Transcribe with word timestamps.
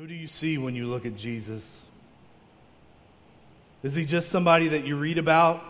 Who 0.00 0.06
do 0.06 0.14
you 0.14 0.28
see 0.28 0.56
when 0.56 0.74
you 0.74 0.86
look 0.86 1.04
at 1.04 1.14
Jesus? 1.14 1.86
Is 3.82 3.94
he 3.94 4.06
just 4.06 4.30
somebody 4.30 4.68
that 4.68 4.86
you 4.86 4.96
read 4.96 5.18
about? 5.18 5.62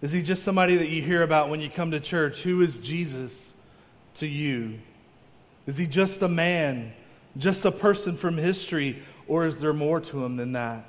Is 0.00 0.12
he 0.12 0.22
just 0.22 0.44
somebody 0.44 0.76
that 0.76 0.88
you 0.88 1.02
hear 1.02 1.24
about 1.24 1.50
when 1.50 1.60
you 1.60 1.68
come 1.68 1.90
to 1.90 1.98
church? 1.98 2.42
Who 2.42 2.60
is 2.60 2.78
Jesus 2.78 3.52
to 4.14 4.26
you? 4.28 4.78
Is 5.66 5.78
he 5.78 5.88
just 5.88 6.22
a 6.22 6.28
man, 6.28 6.92
just 7.36 7.64
a 7.64 7.72
person 7.72 8.16
from 8.16 8.36
history, 8.36 9.02
or 9.26 9.46
is 9.46 9.58
there 9.58 9.72
more 9.72 9.98
to 9.98 10.24
him 10.24 10.36
than 10.36 10.52
that? 10.52 10.84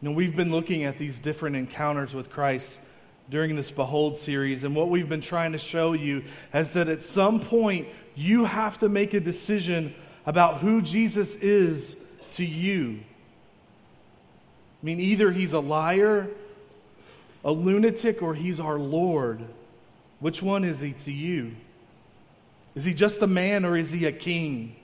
You 0.00 0.08
know, 0.08 0.14
we've 0.14 0.34
been 0.34 0.50
looking 0.50 0.84
at 0.84 0.96
these 0.96 1.18
different 1.18 1.56
encounters 1.56 2.14
with 2.14 2.30
Christ 2.30 2.80
during 3.28 3.56
this 3.56 3.70
Behold 3.70 4.16
series, 4.16 4.64
and 4.64 4.74
what 4.74 4.88
we've 4.88 5.06
been 5.06 5.20
trying 5.20 5.52
to 5.52 5.58
show 5.58 5.92
you 5.92 6.24
is 6.54 6.70
that 6.70 6.88
at 6.88 7.02
some 7.02 7.40
point 7.40 7.88
you 8.14 8.46
have 8.46 8.78
to 8.78 8.88
make 8.88 9.12
a 9.12 9.20
decision 9.20 9.94
about 10.28 10.58
who 10.58 10.82
Jesus 10.82 11.36
is 11.36 11.96
to 12.32 12.44
you. 12.44 13.00
I 14.82 14.84
mean, 14.84 15.00
either 15.00 15.30
he's 15.30 15.54
a 15.54 15.58
liar, 15.58 16.28
a 17.42 17.50
lunatic, 17.50 18.20
or 18.20 18.34
he's 18.34 18.60
our 18.60 18.78
Lord. 18.78 19.40
Which 20.20 20.42
one 20.42 20.64
is 20.64 20.80
he 20.80 20.92
to 20.92 21.10
you? 21.10 21.56
Is 22.74 22.84
he 22.84 22.92
just 22.92 23.22
a 23.22 23.26
man 23.26 23.64
or 23.64 23.74
is 23.74 23.90
he 23.90 24.04
a 24.04 24.12
king? 24.12 24.76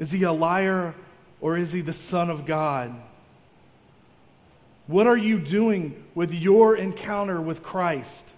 Is 0.00 0.10
he 0.10 0.24
a 0.24 0.32
liar 0.32 0.96
or 1.40 1.56
is 1.56 1.72
he 1.72 1.80
the 1.80 1.92
Son 1.92 2.28
of 2.28 2.44
God? 2.44 2.92
What 4.88 5.06
are 5.06 5.16
you 5.16 5.38
doing 5.38 6.04
with 6.16 6.34
your 6.34 6.74
encounter 6.74 7.40
with 7.40 7.62
Christ? 7.62 8.34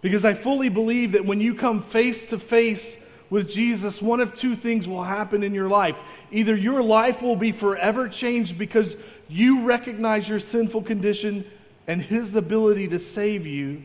Because 0.00 0.24
I 0.24 0.34
fully 0.34 0.68
believe 0.68 1.12
that 1.12 1.24
when 1.24 1.40
you 1.40 1.54
come 1.54 1.80
face 1.80 2.30
to 2.30 2.40
face 2.40 2.98
with 3.30 3.50
Jesus, 3.50 4.02
one 4.02 4.20
of 4.20 4.34
two 4.34 4.54
things 4.54 4.86
will 4.86 5.02
happen 5.02 5.42
in 5.42 5.54
your 5.54 5.68
life. 5.68 5.96
Either 6.30 6.54
your 6.54 6.82
life 6.82 7.22
will 7.22 7.36
be 7.36 7.52
forever 7.52 8.08
changed 8.08 8.58
because 8.58 8.96
you 9.28 9.64
recognize 9.64 10.28
your 10.28 10.38
sinful 10.38 10.82
condition 10.82 11.44
and 11.86 12.00
His 12.02 12.34
ability 12.36 12.88
to 12.88 12.98
save 12.98 13.46
you, 13.46 13.82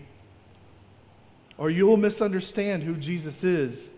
or 1.58 1.70
you 1.70 1.88
will 1.88 1.98
misunderstand 1.98 2.84
who 2.84 2.96
Jesus 2.96 3.44
is 3.44 3.90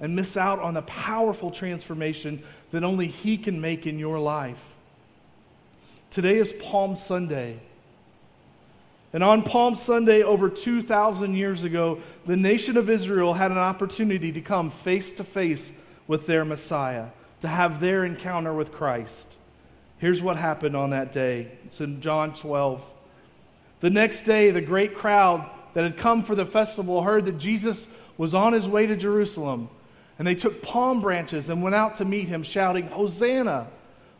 and 0.00 0.14
miss 0.14 0.36
out 0.36 0.58
on 0.58 0.74
the 0.74 0.82
powerful 0.82 1.50
transformation 1.50 2.42
that 2.72 2.84
only 2.84 3.06
He 3.06 3.36
can 3.36 3.60
make 3.60 3.86
in 3.86 3.98
your 3.98 4.18
life. 4.18 4.62
Today 6.10 6.38
is 6.38 6.52
Palm 6.52 6.96
Sunday. 6.96 7.58
And 9.14 9.22
on 9.22 9.44
Palm 9.44 9.76
Sunday, 9.76 10.24
over 10.24 10.50
2,000 10.50 11.34
years 11.34 11.62
ago, 11.62 12.00
the 12.26 12.36
nation 12.36 12.76
of 12.76 12.90
Israel 12.90 13.34
had 13.34 13.52
an 13.52 13.58
opportunity 13.58 14.32
to 14.32 14.40
come 14.40 14.72
face 14.72 15.12
to 15.12 15.24
face 15.24 15.72
with 16.08 16.26
their 16.26 16.44
Messiah, 16.44 17.06
to 17.40 17.46
have 17.46 17.78
their 17.78 18.04
encounter 18.04 18.52
with 18.52 18.72
Christ. 18.72 19.36
Here's 19.98 20.20
what 20.20 20.36
happened 20.36 20.76
on 20.76 20.90
that 20.90 21.12
day. 21.12 21.52
It's 21.64 21.80
in 21.80 22.00
John 22.00 22.34
12. 22.34 22.84
The 23.78 23.90
next 23.90 24.22
day, 24.22 24.50
the 24.50 24.60
great 24.60 24.96
crowd 24.96 25.48
that 25.74 25.84
had 25.84 25.96
come 25.96 26.24
for 26.24 26.34
the 26.34 26.44
festival 26.44 27.02
heard 27.02 27.26
that 27.26 27.38
Jesus 27.38 27.86
was 28.18 28.34
on 28.34 28.52
his 28.52 28.66
way 28.66 28.84
to 28.84 28.96
Jerusalem. 28.96 29.68
And 30.18 30.26
they 30.26 30.34
took 30.34 30.60
palm 30.60 31.00
branches 31.00 31.48
and 31.48 31.62
went 31.62 31.76
out 31.76 31.94
to 31.96 32.04
meet 32.04 32.28
him, 32.28 32.42
shouting, 32.42 32.88
Hosanna! 32.88 33.68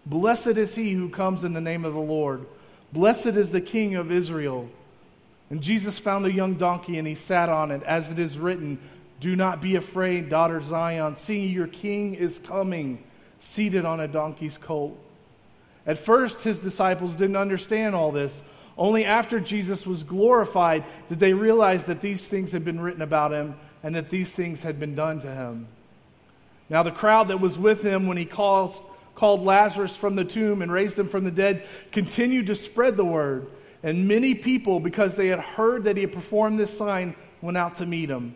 Blessed 0.06 0.56
is 0.56 0.76
he 0.76 0.92
who 0.92 1.08
comes 1.08 1.42
in 1.42 1.52
the 1.52 1.60
name 1.60 1.84
of 1.84 1.94
the 1.94 1.98
Lord. 2.00 2.46
Blessed 2.92 3.26
is 3.26 3.50
the 3.50 3.60
King 3.60 3.96
of 3.96 4.12
Israel. 4.12 4.70
And 5.50 5.62
Jesus 5.62 5.98
found 5.98 6.26
a 6.26 6.32
young 6.32 6.54
donkey 6.54 6.98
and 6.98 7.06
he 7.06 7.14
sat 7.14 7.48
on 7.48 7.70
it, 7.70 7.82
as 7.84 8.10
it 8.10 8.18
is 8.18 8.38
written, 8.38 8.78
Do 9.20 9.36
not 9.36 9.60
be 9.60 9.76
afraid, 9.76 10.30
daughter 10.30 10.60
Zion. 10.60 11.16
See, 11.16 11.46
your 11.46 11.66
king 11.66 12.14
is 12.14 12.38
coming, 12.38 13.02
seated 13.38 13.84
on 13.84 14.00
a 14.00 14.08
donkey's 14.08 14.58
colt. 14.58 14.98
At 15.86 15.98
first, 15.98 16.42
his 16.42 16.60
disciples 16.60 17.14
didn't 17.14 17.36
understand 17.36 17.94
all 17.94 18.10
this. 18.10 18.42
Only 18.76 19.04
after 19.04 19.38
Jesus 19.38 19.86
was 19.86 20.02
glorified 20.02 20.84
did 21.08 21.20
they 21.20 21.32
realize 21.32 21.84
that 21.84 22.00
these 22.00 22.26
things 22.26 22.52
had 22.52 22.64
been 22.64 22.80
written 22.80 23.02
about 23.02 23.32
him 23.32 23.54
and 23.82 23.94
that 23.94 24.10
these 24.10 24.32
things 24.32 24.62
had 24.62 24.80
been 24.80 24.94
done 24.94 25.20
to 25.20 25.30
him. 25.30 25.68
Now, 26.68 26.82
the 26.82 26.90
crowd 26.90 27.28
that 27.28 27.40
was 27.40 27.58
with 27.58 27.82
him 27.82 28.06
when 28.06 28.16
he 28.16 28.24
called, 28.24 28.74
called 29.14 29.44
Lazarus 29.44 29.94
from 29.94 30.16
the 30.16 30.24
tomb 30.24 30.62
and 30.62 30.72
raised 30.72 30.98
him 30.98 31.08
from 31.08 31.24
the 31.24 31.30
dead 31.30 31.66
continued 31.92 32.46
to 32.46 32.54
spread 32.54 32.96
the 32.96 33.04
word. 33.04 33.46
And 33.84 34.08
many 34.08 34.34
people, 34.34 34.80
because 34.80 35.14
they 35.14 35.26
had 35.26 35.40
heard 35.40 35.84
that 35.84 35.96
he 35.96 36.02
had 36.02 36.12
performed 36.12 36.58
this 36.58 36.74
sign, 36.74 37.14
went 37.42 37.58
out 37.58 37.76
to 37.76 37.86
meet 37.86 38.08
him. 38.08 38.34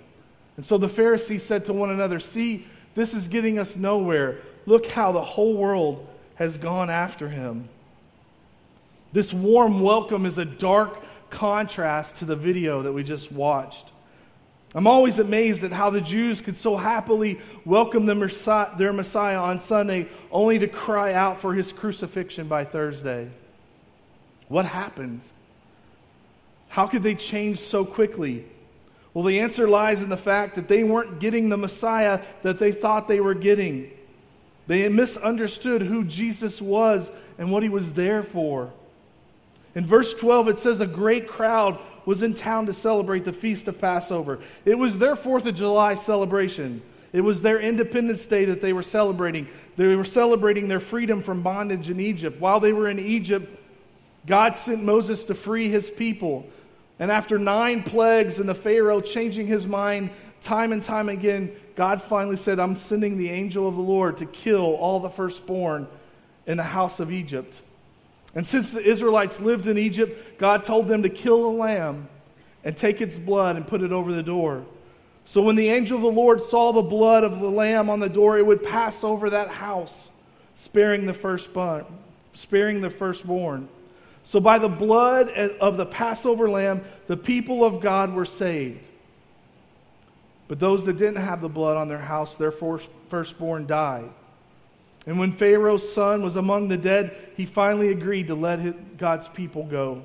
And 0.59 0.65
so 0.65 0.77
the 0.77 0.91
Pharisees 0.91 1.43
said 1.43 1.65
to 1.65 1.73
one 1.73 1.89
another, 1.89 2.21
See, 2.21 2.67
this 2.95 3.15
is 3.15 3.29
getting 3.29 3.59
us 3.59 3.75
nowhere. 3.75 4.41
Look 4.67 4.89
how 4.89 5.11
the 5.11 5.23
whole 5.23 5.55
world 5.55 6.07
has 6.35 6.59
gone 6.59 6.91
after 6.91 7.31
him. 7.31 7.71
This 9.13 9.33
warm 9.33 9.81
welcome 9.81 10.27
is 10.27 10.37
a 10.37 10.45
dark 10.45 11.03
contrast 11.31 12.19
to 12.19 12.27
the 12.27 12.37
video 12.37 12.83
that 12.83 12.93
we 12.93 13.03
just 13.03 13.33
watched. 13.33 13.91
I'm 14.75 14.87
always 14.87 15.19
amazed 15.19 15.65
at 15.65 15.73
how 15.73 15.89
the 15.89 16.03
Jews 16.03 16.43
could 16.43 16.59
so 16.59 16.77
happily 16.77 17.41
welcome 17.65 18.05
their 18.05 18.15
Messiah 18.93 19.39
on 19.39 19.61
Sunday 19.61 20.09
only 20.31 20.59
to 20.59 20.69
cry 20.69 21.15
out 21.15 21.41
for 21.41 21.55
his 21.55 21.73
crucifixion 21.73 22.49
by 22.49 22.65
Thursday. 22.65 23.31
What 24.49 24.67
happened? 24.67 25.23
How 26.69 26.87
could 26.87 27.03
they 27.03 27.15
change 27.15 27.59
so 27.59 27.85
quickly? 27.85 28.45
Well, 29.15 29.25
the 29.25 29.41
answer 29.41 29.69
lies 29.69 30.03
in 30.03 30.11
the 30.11 30.17
fact 30.17 30.55
that 30.55 30.69
they 30.69 30.85
weren't 30.85 31.19
getting 31.19 31.49
the 31.49 31.57
Messiah 31.57 32.21
that 32.43 32.59
they 32.59 32.73
thought 32.73 33.09
they 33.09 33.21
were 33.21 33.35
getting. 33.35 33.91
They 34.67 34.89
misunderstood 34.89 35.83
who 35.83 36.05
Jesus 36.05 36.61
was 36.61 37.11
and 37.39 37.51
what 37.51 37.63
he 37.63 37.69
was 37.69 37.95
there 37.95 38.23
for. 38.23 38.71
In 39.75 39.87
verse 39.87 40.13
12, 40.15 40.49
it 40.49 40.59
says, 40.59 40.81
A 40.81 40.87
great 40.87 41.27
crowd 41.27 41.79
was 42.05 42.23
in 42.23 42.35
town 42.35 42.67
to 42.67 42.73
celebrate 42.73 43.25
the 43.25 43.33
feast 43.33 43.67
of 43.69 43.81
Passover. 43.81 44.41
It 44.65 44.79
was 44.79 44.99
their 44.99 45.17
4th 45.17 45.47
of 45.47 45.55
July 45.55 45.95
celebration. 45.95 46.83
It 47.13 47.23
was 47.23 47.43
their 47.43 47.59
Independence 47.59 48.27
Day 48.27 48.45
that 48.47 48.61
they 48.61 48.73
were 48.73 48.83
celebrating. 48.83 49.49
They 49.77 49.95
were 49.97 50.05
celebrating 50.05 50.69
their 50.69 50.81
freedom 50.81 51.23
from 51.23 51.43
bondage 51.43 51.91
in 51.91 52.01
Egypt. 52.01 52.41
While 52.41 52.61
they 52.61 52.73
were 52.73 52.89
in 52.89 52.99
Egypt, 52.99 53.58
God 54.29 54.57
sent 54.57 54.85
Moses 54.85 55.25
to 55.25 55.35
free 55.35 55.69
his 55.71 55.91
people. 55.91 56.47
And 56.99 57.11
after 57.11 57.39
nine 57.39 57.83
plagues 57.83 58.39
and 58.39 58.49
the 58.49 58.55
Pharaoh 58.55 59.01
changing 59.01 59.47
his 59.47 59.67
mind 59.67 60.11
time 60.41 60.73
and 60.73 60.83
time 60.83 61.09
again, 61.09 61.51
God 61.75 62.03
finally 62.03 62.37
said, 62.37 62.59
I'm 62.59 62.77
sending 62.77 63.17
the 63.17 63.31
angel 63.31 63.67
of 63.67 63.75
the 63.75 63.83
Lord 63.83 64.19
to 64.19 64.27
kill 64.27 64.75
all 64.75 65.01
the 65.01 65.11
firstborn 65.11 65.89
in 66.47 66.57
the 66.57 66.63
house 66.63 67.01
of 67.01 67.11
Egypt. 67.11 67.63
And 68.35 68.47
since 68.47 68.71
the 68.71 68.83
Israelites 68.83 69.41
lived 69.41 69.67
in 69.67 69.79
Egypt, 69.79 70.39
God 70.39 70.63
told 70.63 70.89
them 70.89 71.03
to 71.03 71.09
kill 71.09 71.47
a 71.47 71.51
lamb 71.51 72.09
and 72.65 72.77
take 72.77 73.01
its 73.01 73.19
blood 73.19 73.57
and 73.57 73.67
put 73.67 73.83
it 73.83 73.93
over 73.93 74.13
the 74.13 74.23
door. 74.23 74.65
So 75.25 75.43
when 75.43 75.57
the 75.57 75.69
angel 75.69 75.97
of 75.97 76.03
the 76.03 76.11
Lord 76.11 76.41
saw 76.41 76.73
the 76.73 76.83
blood 76.83 77.23
of 77.23 77.39
the 77.39 77.51
lamb 77.51 77.91
on 77.91 78.01
the 78.01 78.09
door, 78.09 78.39
it 78.39 78.47
would 78.47 78.63
pass 78.63 79.05
over 79.05 79.31
that 79.31 79.49
house, 79.49 80.09
sparing 80.55 81.07
the 81.07 81.15
firstborn. 81.15 81.85
Sparing 82.33 82.81
the 82.81 82.91
firstborn. 82.91 83.69
So 84.29 84.41
by 84.41 84.59
the 84.59 84.69
blood 84.69 85.31
of 85.31 85.79
the 85.79 85.87
Passover 85.87 86.51
lamb, 86.51 86.85
the 87.07 87.17
people 87.17 87.65
of 87.65 87.81
God 87.81 88.13
were 88.13 88.27
saved. 88.27 88.87
But 90.49 90.61
those 90.61 90.85
that 90.85 90.99
didn't 90.99 91.23
have 91.23 91.41
the 91.41 91.49
blood 91.49 91.79
on 91.79 91.89
their 91.89 91.97
house, 91.97 92.35
their 92.35 92.51
firstborn 92.51 93.67
died. 93.67 94.11
And 95.07 95.19
when 95.19 95.33
Pharaoh's 95.33 95.91
son 95.91 96.21
was 96.21 96.37
among 96.37 96.69
the 96.69 96.77
dead, 96.77 97.17
he 97.39 97.47
finally 97.47 97.89
agreed 97.89 98.27
to 98.27 98.35
let 98.35 98.99
God's 98.99 99.29
people 99.29 99.65
go. 99.65 100.03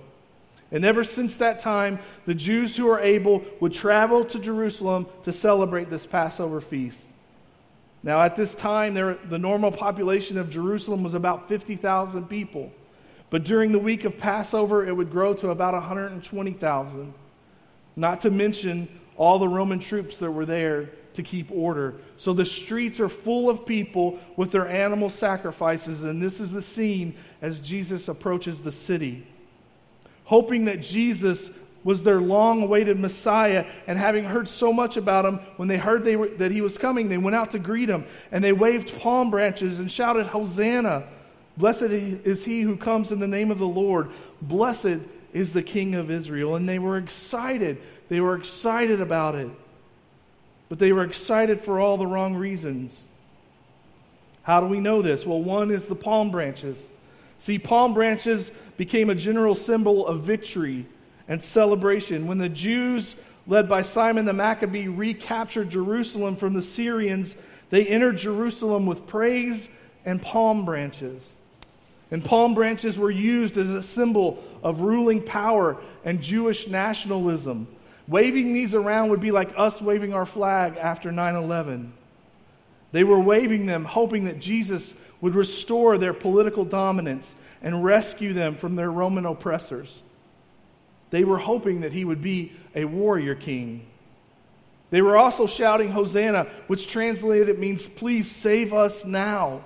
And 0.72 0.86
ever 0.86 1.04
since 1.04 1.36
that 1.36 1.60
time, 1.60 2.00
the 2.26 2.34
Jews 2.34 2.78
who 2.78 2.90
are 2.90 3.02
able 3.02 3.44
would 3.60 3.74
travel 3.74 4.24
to 4.24 4.40
Jerusalem 4.40 5.06
to 5.24 5.34
celebrate 5.34 5.90
this 5.90 6.06
Passover 6.06 6.62
feast. 6.62 7.08
Now, 8.04 8.22
at 8.22 8.38
this 8.38 8.56
time, 8.56 8.94
there, 8.94 9.16
the 9.16 9.38
normal 9.38 9.74
population 9.74 10.38
of 10.38 10.50
Jerusalem 10.50 11.04
was 11.04 11.14
about 11.14 11.50
50,000 11.50 12.30
people. 12.30 12.72
But 13.34 13.46
during 13.46 13.72
the 13.72 13.80
week 13.80 14.04
of 14.04 14.20
Passover, 14.20 14.88
it 14.88 14.96
would 14.96 15.10
grow 15.10 15.34
to 15.34 15.50
about 15.50 15.74
120,000. 15.74 17.14
Not 17.96 18.22
to 18.22 18.30
mention 18.30 18.88
all 19.18 19.40
the 19.40 19.48
Roman 19.48 19.80
troops 19.80 20.20
that 20.20 20.30
were 20.30 20.46
there 20.46 20.92
to 21.16 21.24
keep 21.24 21.50
order. 21.50 21.96
So 22.18 22.34
the 22.34 22.46
streets 22.46 23.00
are 23.00 23.10
full 23.10 23.50
of 23.50 23.66
people 23.66 24.20
with 24.38 24.52
their 24.52 24.68
animal 24.68 25.10
sacrifices, 25.10 26.04
and 26.04 26.22
this 26.22 26.40
is 26.40 26.52
the 26.52 26.62
scene 26.62 27.16
as 27.42 27.60
Jesus 27.60 28.08
approaches 28.08 28.62
the 28.62 28.72
city. 28.72 29.26
Hoping 30.26 30.66
that 30.66 30.84
Jesus 30.84 31.50
was 31.84 32.04
their 32.04 32.22
long 32.22 32.62
awaited 32.62 33.00
Messiah, 33.00 33.66
and 33.88 33.98
having 33.98 34.26
heard 34.26 34.48
so 34.48 34.72
much 34.72 34.96
about 34.96 35.26
him, 35.26 35.40
when 35.58 35.68
they 35.68 35.78
heard 35.78 36.04
they 36.04 36.16
were, 36.16 36.28
that 36.28 36.52
he 36.52 36.62
was 36.62 36.78
coming, 36.78 37.10
they 37.10 37.18
went 37.18 37.36
out 37.36 37.50
to 37.50 37.58
greet 37.58 37.90
him, 37.90 38.06
and 38.32 38.44
they 38.44 38.54
waved 38.54 38.96
palm 39.00 39.32
branches 39.32 39.80
and 39.80 39.92
shouted, 39.92 40.28
Hosanna! 40.28 41.08
Blessed 41.58 41.84
is 41.84 42.46
he 42.46 42.62
who 42.62 42.78
comes 42.78 43.12
in 43.12 43.20
the 43.20 43.28
name 43.28 43.52
of 43.52 43.60
the 43.60 43.68
Lord. 43.68 44.10
Blessed 44.42 45.00
is 45.34 45.54
the 45.54 45.64
King 45.64 45.96
of 45.96 46.10
Israel. 46.10 46.56
And 46.56 46.68
they 46.68 46.80
were 46.80 46.98
excited 46.98 47.82
they 48.10 48.22
were 48.22 48.36
excited 48.36 49.02
about 49.02 49.34
it. 49.34 49.50
But 50.70 50.80
they 50.80 50.92
were 50.92 51.04
excited 51.04 51.62
for 51.62 51.80
all 51.80 51.98
the 51.98 52.08
wrong 52.08 52.36
reasons. 52.36 53.04
How 54.44 54.60
do 54.60 54.68
we 54.68 54.80
know 54.80 55.02
this? 55.02 55.26
Well, 55.26 55.42
one 55.42 55.72
is 55.72 55.88
the 55.88 55.96
palm 55.96 56.32
branches. 56.32 56.88
See, 57.38 57.58
palm 57.58 57.94
branches 57.94 58.52
became 58.78 59.10
a 59.10 59.16
general 59.16 59.56
symbol 59.56 60.06
of 60.06 60.22
victory 60.22 60.86
and 61.28 61.44
celebration. 61.44 62.28
When 62.28 62.38
the 62.38 62.50
Jews, 62.50 63.16
led 63.48 63.70
by 63.70 63.82
Simon 63.82 64.26
the 64.26 64.34
Maccabee, 64.34 64.88
recaptured 64.88 65.70
Jerusalem 65.70 66.36
from 66.36 66.54
the 66.54 66.62
Syrians, 66.62 67.36
they 67.70 67.86
entered 67.88 68.18
Jerusalem 68.18 68.86
with 68.86 69.08
praise 69.08 69.70
and 70.06 70.22
palm 70.22 70.66
branches. 70.66 71.36
And 72.14 72.24
palm 72.24 72.54
branches 72.54 72.96
were 72.96 73.10
used 73.10 73.58
as 73.58 73.74
a 73.74 73.82
symbol 73.82 74.44
of 74.62 74.82
ruling 74.82 75.20
power 75.20 75.78
and 76.06 76.22
Jewish 76.22 76.68
nationalism. 76.68 77.68
Waving 78.08 78.54
these 78.54 78.76
around 78.76 79.10
would 79.10 79.20
be 79.20 79.32
like 79.32 79.52
us 79.58 79.82
waving 79.82 80.14
our 80.14 80.28
flag 80.28 80.78
after 80.78 81.12
9 81.12 81.36
11. 81.36 81.92
They 82.92 83.04
were 83.04 83.20
waving 83.20 83.66
them, 83.66 83.84
hoping 83.84 84.26
that 84.26 84.40
Jesus 84.40 84.94
would 85.22 85.34
restore 85.34 85.98
their 85.98 86.14
political 86.14 86.66
dominance 86.66 87.34
and 87.64 87.84
rescue 87.84 88.34
them 88.34 88.58
from 88.58 88.76
their 88.76 88.92
Roman 88.92 89.26
oppressors. 89.26 90.04
They 91.10 91.24
were 91.24 91.40
hoping 91.40 91.82
that 91.82 91.94
he 91.94 92.06
would 92.06 92.22
be 92.22 92.52
a 92.76 92.86
warrior 92.86 93.34
king. 93.34 93.88
They 94.92 95.02
were 95.02 95.18
also 95.18 95.48
shouting 95.48 95.90
Hosanna, 95.90 96.46
which 96.68 96.88
translated 96.88 97.58
means, 97.58 97.88
Please 97.88 98.30
save 98.30 98.72
us 98.72 99.04
now. 99.04 99.66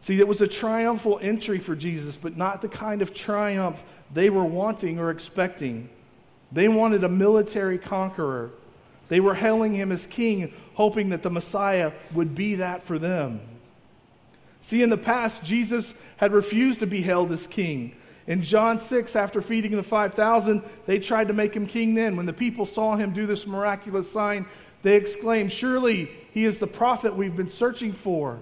See, 0.00 0.20
it 0.20 0.28
was 0.28 0.40
a 0.40 0.46
triumphal 0.46 1.18
entry 1.20 1.58
for 1.58 1.74
Jesus, 1.74 2.16
but 2.16 2.36
not 2.36 2.62
the 2.62 2.68
kind 2.68 3.02
of 3.02 3.12
triumph 3.12 3.82
they 4.12 4.30
were 4.30 4.44
wanting 4.44 4.98
or 4.98 5.10
expecting. 5.10 5.88
They 6.52 6.68
wanted 6.68 7.04
a 7.04 7.08
military 7.08 7.78
conqueror. 7.78 8.50
They 9.08 9.20
were 9.20 9.34
hailing 9.34 9.74
him 9.74 9.90
as 9.90 10.06
king, 10.06 10.52
hoping 10.74 11.10
that 11.10 11.22
the 11.22 11.30
Messiah 11.30 11.92
would 12.14 12.34
be 12.34 12.56
that 12.56 12.82
for 12.82 12.98
them. 12.98 13.40
See, 14.60 14.82
in 14.82 14.90
the 14.90 14.96
past, 14.96 15.44
Jesus 15.44 15.94
had 16.18 16.32
refused 16.32 16.80
to 16.80 16.86
be 16.86 17.02
hailed 17.02 17.32
as 17.32 17.46
king. 17.46 17.94
In 18.26 18.42
John 18.42 18.78
6, 18.78 19.16
after 19.16 19.40
feeding 19.40 19.72
the 19.72 19.82
5,000, 19.82 20.62
they 20.86 20.98
tried 20.98 21.28
to 21.28 21.34
make 21.34 21.54
him 21.54 21.66
king 21.66 21.94
then. 21.94 22.16
When 22.16 22.26
the 22.26 22.32
people 22.32 22.66
saw 22.66 22.96
him 22.96 23.12
do 23.12 23.26
this 23.26 23.46
miraculous 23.46 24.10
sign, 24.10 24.46
they 24.82 24.96
exclaimed, 24.96 25.50
Surely 25.50 26.10
he 26.32 26.44
is 26.44 26.58
the 26.58 26.66
prophet 26.66 27.16
we've 27.16 27.36
been 27.36 27.50
searching 27.50 27.92
for. 27.92 28.40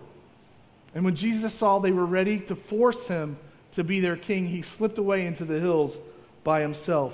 And 0.97 1.05
when 1.05 1.15
Jesus 1.15 1.53
saw 1.53 1.79
they 1.79 1.91
were 1.93 2.07
ready 2.07 2.41
to 2.41 2.57
force 2.57 3.07
him 3.07 3.37
to 3.73 3.85
be 3.85 4.01
their 4.01 4.17
king, 4.17 4.47
he 4.47 4.63
slipped 4.63 4.97
away 4.97 5.27
into 5.27 5.45
the 5.45 5.61
hills 5.61 5.99
by 6.43 6.63
himself. 6.63 7.13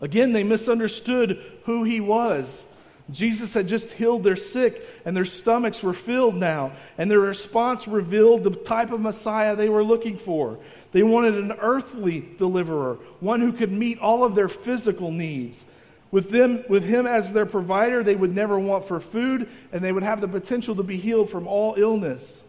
Again, 0.00 0.32
they 0.32 0.44
misunderstood 0.44 1.42
who 1.64 1.84
he 1.84 2.00
was. 2.00 2.64
Jesus 3.10 3.52
had 3.52 3.68
just 3.68 3.92
healed 3.92 4.24
their 4.24 4.34
sick, 4.34 4.82
and 5.04 5.14
their 5.14 5.26
stomachs 5.26 5.82
were 5.82 5.92
filled 5.92 6.36
now, 6.36 6.72
and 6.96 7.10
their 7.10 7.20
response 7.20 7.86
revealed 7.86 8.44
the 8.44 8.50
type 8.50 8.92
of 8.92 9.00
Messiah 9.00 9.54
they 9.54 9.68
were 9.68 9.84
looking 9.84 10.16
for. 10.16 10.58
They 10.92 11.02
wanted 11.02 11.34
an 11.34 11.52
earthly 11.60 12.26
deliverer, 12.38 12.94
one 13.20 13.42
who 13.42 13.52
could 13.52 13.72
meet 13.72 13.98
all 13.98 14.24
of 14.24 14.34
their 14.34 14.48
physical 14.48 15.10
needs. 15.10 15.66
With, 16.10 16.30
them, 16.30 16.64
with 16.70 16.84
him 16.84 17.06
as 17.06 17.34
their 17.34 17.44
provider, 17.44 18.02
they 18.02 18.16
would 18.16 18.34
never 18.34 18.58
want 18.58 18.88
for 18.88 19.00
food, 19.00 19.50
and 19.70 19.84
they 19.84 19.92
would 19.92 20.02
have 20.02 20.22
the 20.22 20.28
potential 20.28 20.74
to 20.76 20.82
be 20.82 20.96
healed 20.96 21.28
from 21.28 21.46
all 21.46 21.74
illness. 21.76 22.42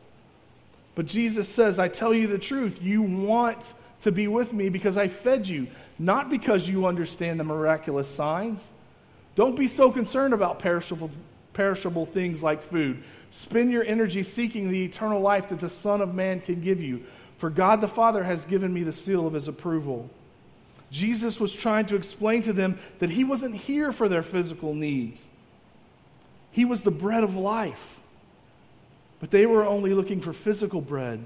But 0.95 1.05
Jesus 1.05 1.47
says, 1.47 1.77
I 1.77 1.89
tell 1.89 2.13
you 2.13 2.27
the 2.27 2.37
truth. 2.37 2.81
You 2.81 3.01
want 3.01 3.73
to 4.01 4.11
be 4.11 4.27
with 4.27 4.53
me 4.53 4.69
because 4.69 4.97
I 4.97 5.09
fed 5.09 5.47
you, 5.47 5.67
not 5.99 6.29
because 6.29 6.67
you 6.67 6.85
understand 6.85 7.39
the 7.39 7.43
miraculous 7.43 8.07
signs. 8.07 8.69
Don't 9.35 9.55
be 9.55 9.67
so 9.67 9.91
concerned 9.91 10.33
about 10.33 10.59
perishable, 10.59 11.11
perishable 11.53 12.05
things 12.05 12.41
like 12.41 12.61
food. 12.61 13.03
Spend 13.31 13.71
your 13.71 13.83
energy 13.83 14.23
seeking 14.23 14.71
the 14.71 14.85
eternal 14.85 15.19
life 15.19 15.49
that 15.49 15.59
the 15.59 15.69
Son 15.69 16.01
of 16.01 16.15
Man 16.15 16.39
can 16.39 16.61
give 16.61 16.81
you. 16.81 17.03
For 17.37 17.49
God 17.49 17.81
the 17.81 17.87
Father 17.87 18.23
has 18.23 18.45
given 18.45 18.73
me 18.73 18.83
the 18.83 18.93
seal 18.93 19.27
of 19.27 19.33
his 19.33 19.49
approval. 19.49 20.09
Jesus 20.89 21.39
was 21.39 21.51
trying 21.51 21.87
to 21.87 21.95
explain 21.95 22.41
to 22.43 22.53
them 22.53 22.79
that 22.99 23.09
he 23.09 23.25
wasn't 23.25 23.55
here 23.55 23.91
for 23.91 24.07
their 24.07 24.23
physical 24.23 24.73
needs, 24.73 25.25
he 26.51 26.63
was 26.63 26.83
the 26.83 26.91
bread 26.91 27.23
of 27.23 27.35
life. 27.35 27.99
But 29.19 29.31
they 29.31 29.45
were 29.45 29.65
only 29.65 29.93
looking 29.93 30.21
for 30.21 30.33
physical 30.33 30.81
bread, 30.81 31.23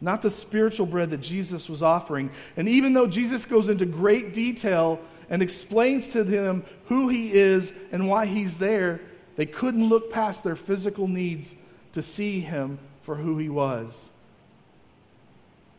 not 0.00 0.22
the 0.22 0.30
spiritual 0.30 0.86
bread 0.86 1.10
that 1.10 1.20
Jesus 1.20 1.68
was 1.68 1.82
offering. 1.82 2.30
And 2.56 2.68
even 2.68 2.92
though 2.92 3.06
Jesus 3.06 3.46
goes 3.46 3.68
into 3.68 3.86
great 3.86 4.34
detail 4.34 5.00
and 5.30 5.42
explains 5.42 6.08
to 6.08 6.24
them 6.24 6.64
who 6.86 7.08
he 7.08 7.32
is 7.32 7.72
and 7.92 8.08
why 8.08 8.26
he's 8.26 8.58
there, 8.58 9.00
they 9.36 9.46
couldn't 9.46 9.88
look 9.88 10.12
past 10.12 10.44
their 10.44 10.56
physical 10.56 11.08
needs 11.08 11.54
to 11.92 12.02
see 12.02 12.40
him 12.40 12.78
for 13.02 13.16
who 13.16 13.38
he 13.38 13.48
was. 13.48 14.08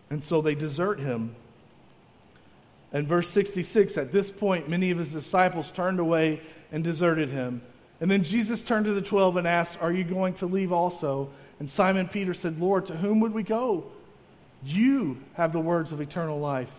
And 0.10 0.24
so 0.24 0.42
they 0.42 0.56
desert 0.56 1.00
him. 1.00 1.36
And 2.94 3.08
verse 3.08 3.30
66, 3.30 3.98
at 3.98 4.12
this 4.12 4.32
point, 4.32 4.70
many 4.70 4.92
of 4.92 4.98
his 4.98 5.12
disciples 5.12 5.72
turned 5.72 6.00
away 6.00 6.42
and 6.72 6.84
deserted 6.84 7.30
him. 7.30 7.62
And 8.00 8.12
then 8.12 8.24
Jesus 8.24 8.64
turned 8.64 8.86
to 8.86 8.94
the 8.94 9.02
twelve 9.02 9.38
and 9.38 9.48
asked, 9.48 9.82
Are 9.82 9.92
you 9.92 10.04
going 10.04 10.34
to 10.36 10.46
leave 10.46 10.72
also? 10.72 11.30
And 11.60 11.70
Simon 11.70 12.08
Peter 12.08 12.34
said, 12.34 12.60
Lord, 12.60 12.88
to 12.88 12.98
whom 12.98 13.22
would 13.22 13.34
we 13.34 13.44
go? 13.44 13.86
You 14.64 15.18
have 15.36 15.54
the 15.54 15.60
words 15.60 15.92
of 15.92 16.02
eternal 16.02 16.40
life. 16.40 16.72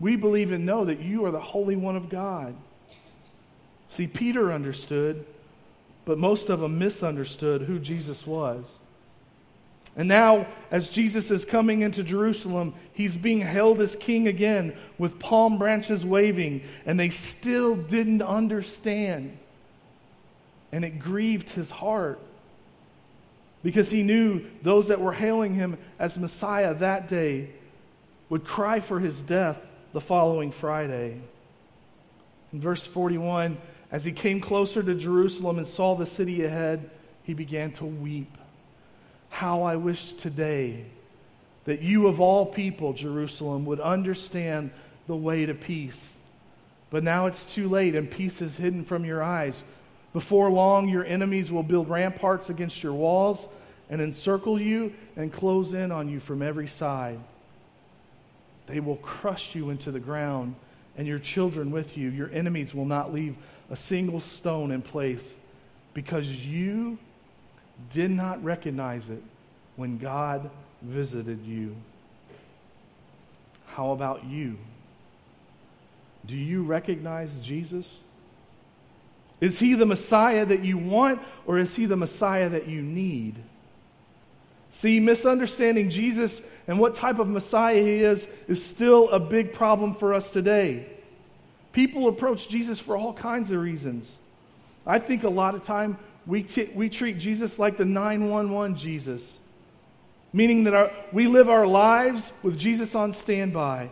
We 0.00 0.16
believe 0.16 0.50
and 0.50 0.66
know 0.66 0.84
that 0.84 1.00
you 1.00 1.24
are 1.24 1.30
the 1.30 1.40
Holy 1.40 1.76
One 1.76 1.96
of 1.96 2.08
God. 2.08 2.56
See, 3.86 4.06
Peter 4.06 4.52
understood, 4.52 5.24
but 6.04 6.18
most 6.18 6.50
of 6.50 6.60
them 6.60 6.78
misunderstood 6.78 7.62
who 7.62 7.78
Jesus 7.78 8.26
was. 8.26 8.78
And 9.96 10.08
now, 10.08 10.48
as 10.72 10.88
Jesus 10.88 11.30
is 11.30 11.44
coming 11.44 11.82
into 11.82 12.02
Jerusalem, 12.02 12.74
he's 12.92 13.16
being 13.16 13.40
held 13.40 13.80
as 13.80 13.94
king 13.94 14.26
again 14.26 14.74
with 14.98 15.20
palm 15.20 15.56
branches 15.56 16.04
waving, 16.04 16.62
and 16.84 16.98
they 16.98 17.10
still 17.10 17.76
didn't 17.76 18.22
understand 18.22 19.38
and 20.74 20.84
it 20.84 20.98
grieved 20.98 21.50
his 21.50 21.70
heart 21.70 22.18
because 23.62 23.92
he 23.92 24.02
knew 24.02 24.44
those 24.60 24.88
that 24.88 25.00
were 25.00 25.12
hailing 25.12 25.54
him 25.54 25.78
as 26.00 26.18
Messiah 26.18 26.74
that 26.74 27.06
day 27.06 27.50
would 28.28 28.44
cry 28.44 28.80
for 28.80 28.98
his 28.98 29.22
death 29.22 29.64
the 29.92 30.00
following 30.00 30.50
Friday. 30.50 31.20
In 32.52 32.60
verse 32.60 32.84
41, 32.88 33.56
as 33.92 34.04
he 34.04 34.10
came 34.10 34.40
closer 34.40 34.82
to 34.82 34.96
Jerusalem 34.96 35.58
and 35.58 35.66
saw 35.66 35.94
the 35.94 36.06
city 36.06 36.44
ahead, 36.44 36.90
he 37.22 37.34
began 37.34 37.70
to 37.74 37.84
weep. 37.84 38.36
How 39.28 39.62
I 39.62 39.76
wish 39.76 40.10
today 40.14 40.86
that 41.66 41.82
you, 41.82 42.08
of 42.08 42.20
all 42.20 42.46
people, 42.46 42.94
Jerusalem, 42.94 43.64
would 43.66 43.78
understand 43.78 44.72
the 45.06 45.14
way 45.14 45.46
to 45.46 45.54
peace. 45.54 46.16
But 46.90 47.04
now 47.04 47.26
it's 47.26 47.46
too 47.46 47.68
late, 47.68 47.94
and 47.94 48.10
peace 48.10 48.42
is 48.42 48.56
hidden 48.56 48.84
from 48.84 49.04
your 49.04 49.22
eyes. 49.22 49.64
Before 50.14 50.48
long, 50.48 50.88
your 50.88 51.04
enemies 51.04 51.50
will 51.50 51.64
build 51.64 51.90
ramparts 51.90 52.48
against 52.48 52.82
your 52.82 52.94
walls 52.94 53.46
and 53.90 54.00
encircle 54.00 54.60
you 54.60 54.94
and 55.16 55.30
close 55.30 55.74
in 55.74 55.92
on 55.92 56.08
you 56.08 56.20
from 56.20 56.40
every 56.40 56.68
side. 56.68 57.18
They 58.66 58.80
will 58.80 58.96
crush 58.96 59.54
you 59.54 59.68
into 59.68 59.90
the 59.90 60.00
ground 60.00 60.54
and 60.96 61.06
your 61.06 61.18
children 61.18 61.72
with 61.72 61.98
you. 61.98 62.08
Your 62.08 62.30
enemies 62.30 62.72
will 62.72 62.86
not 62.86 63.12
leave 63.12 63.34
a 63.70 63.76
single 63.76 64.20
stone 64.20 64.70
in 64.70 64.82
place 64.82 65.36
because 65.94 66.46
you 66.46 66.96
did 67.90 68.10
not 68.10 68.42
recognize 68.42 69.10
it 69.10 69.22
when 69.74 69.98
God 69.98 70.48
visited 70.80 71.44
you. 71.44 71.74
How 73.66 73.90
about 73.90 74.24
you? 74.24 74.56
Do 76.24 76.36
you 76.36 76.62
recognize 76.62 77.36
Jesus? 77.36 78.00
Is 79.40 79.58
he 79.58 79.74
the 79.74 79.86
Messiah 79.86 80.46
that 80.46 80.64
you 80.64 80.78
want, 80.78 81.20
or 81.46 81.58
is 81.58 81.76
he 81.76 81.86
the 81.86 81.96
Messiah 81.96 82.48
that 82.48 82.68
you 82.68 82.82
need? 82.82 83.36
See, 84.70 84.98
misunderstanding 84.98 85.90
Jesus 85.90 86.42
and 86.66 86.80
what 86.80 86.94
type 86.94 87.20
of 87.20 87.28
Messiah 87.28 87.80
he 87.80 88.02
is 88.02 88.26
is 88.48 88.64
still 88.64 89.08
a 89.10 89.20
big 89.20 89.52
problem 89.52 89.94
for 89.94 90.14
us 90.14 90.30
today. 90.32 90.86
People 91.72 92.08
approach 92.08 92.48
Jesus 92.48 92.80
for 92.80 92.96
all 92.96 93.12
kinds 93.12 93.52
of 93.52 93.60
reasons. 93.60 94.18
I 94.86 94.98
think 94.98 95.22
a 95.22 95.28
lot 95.28 95.54
of 95.54 95.62
time 95.62 95.98
we, 96.26 96.42
t- 96.42 96.70
we 96.74 96.88
treat 96.88 97.18
Jesus 97.18 97.58
like 97.58 97.76
the 97.76 97.84
911 97.84 98.76
Jesus, 98.76 99.38
meaning 100.32 100.64
that 100.64 100.74
our, 100.74 100.90
we 101.12 101.26
live 101.26 101.48
our 101.48 101.66
lives 101.66 102.32
with 102.42 102.58
Jesus 102.58 102.94
on 102.94 103.12
standby. 103.12 103.90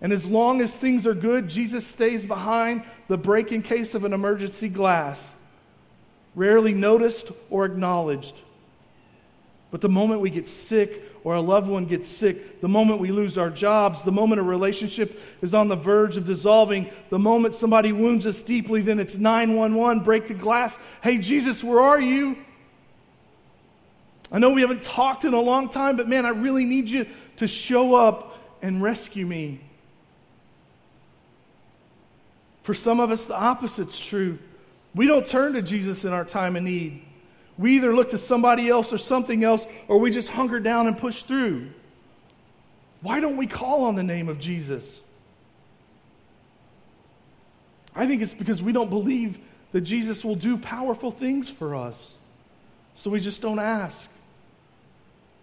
And 0.00 0.12
as 0.12 0.26
long 0.26 0.60
as 0.60 0.74
things 0.74 1.06
are 1.06 1.14
good, 1.14 1.48
Jesus 1.48 1.86
stays 1.86 2.24
behind 2.24 2.84
the 3.08 3.18
break 3.18 3.52
in 3.52 3.62
case 3.62 3.94
of 3.94 4.04
an 4.04 4.12
emergency 4.12 4.68
glass, 4.68 5.36
rarely 6.34 6.72
noticed 6.72 7.30
or 7.50 7.66
acknowledged. 7.66 8.34
But 9.70 9.82
the 9.82 9.88
moment 9.88 10.20
we 10.20 10.30
get 10.30 10.48
sick 10.48 11.02
or 11.22 11.34
a 11.34 11.40
loved 11.40 11.68
one 11.68 11.84
gets 11.84 12.08
sick, 12.08 12.60
the 12.60 12.68
moment 12.68 12.98
we 12.98 13.12
lose 13.12 13.36
our 13.36 13.50
jobs, 13.50 14.02
the 14.02 14.10
moment 14.10 14.40
a 14.40 14.42
relationship 14.42 15.20
is 15.42 15.54
on 15.54 15.68
the 15.68 15.76
verge 15.76 16.16
of 16.16 16.24
dissolving, 16.24 16.90
the 17.10 17.18
moment 17.18 17.54
somebody 17.54 17.92
wounds 17.92 18.26
us 18.26 18.42
deeply, 18.42 18.80
then 18.80 18.98
it's 18.98 19.16
911, 19.16 20.02
break 20.02 20.28
the 20.28 20.34
glass. 20.34 20.78
Hey, 21.02 21.18
Jesus, 21.18 21.62
where 21.62 21.80
are 21.80 22.00
you? 22.00 22.38
I 24.32 24.38
know 24.38 24.50
we 24.50 24.62
haven't 24.62 24.82
talked 24.82 25.24
in 25.24 25.34
a 25.34 25.40
long 25.40 25.68
time, 25.68 25.96
but 25.96 26.08
man, 26.08 26.24
I 26.24 26.30
really 26.30 26.64
need 26.64 26.88
you 26.88 27.06
to 27.36 27.46
show 27.46 27.94
up 27.94 28.38
and 28.62 28.82
rescue 28.82 29.26
me. 29.26 29.60
For 32.62 32.74
some 32.74 33.00
of 33.00 33.10
us, 33.10 33.26
the 33.26 33.40
opposite's 33.40 33.98
true. 33.98 34.38
We 34.94 35.06
don't 35.06 35.26
turn 35.26 35.54
to 35.54 35.62
Jesus 35.62 36.04
in 36.04 36.12
our 36.12 36.24
time 36.24 36.56
of 36.56 36.62
need. 36.62 37.02
We 37.56 37.76
either 37.76 37.94
look 37.94 38.10
to 38.10 38.18
somebody 38.18 38.68
else 38.68 38.92
or 38.92 38.98
something 38.98 39.44
else, 39.44 39.66
or 39.88 39.98
we 39.98 40.10
just 40.10 40.28
hunker 40.30 40.60
down 40.60 40.86
and 40.86 40.96
push 40.96 41.22
through. 41.22 41.70
Why 43.02 43.20
don't 43.20 43.36
we 43.36 43.46
call 43.46 43.84
on 43.84 43.94
the 43.94 44.02
name 44.02 44.28
of 44.28 44.38
Jesus? 44.38 45.02
I 47.94 48.06
think 48.06 48.22
it's 48.22 48.34
because 48.34 48.62
we 48.62 48.72
don't 48.72 48.90
believe 48.90 49.38
that 49.72 49.82
Jesus 49.82 50.24
will 50.24 50.36
do 50.36 50.56
powerful 50.56 51.10
things 51.10 51.50
for 51.50 51.74
us. 51.74 52.16
So 52.94 53.10
we 53.10 53.20
just 53.20 53.40
don't 53.40 53.58
ask. 53.58 54.10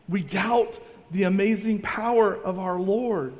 We 0.07 0.21
doubt 0.21 0.79
the 1.11 1.23
amazing 1.23 1.81
power 1.81 2.35
of 2.35 2.59
our 2.59 2.79
Lord. 2.79 3.33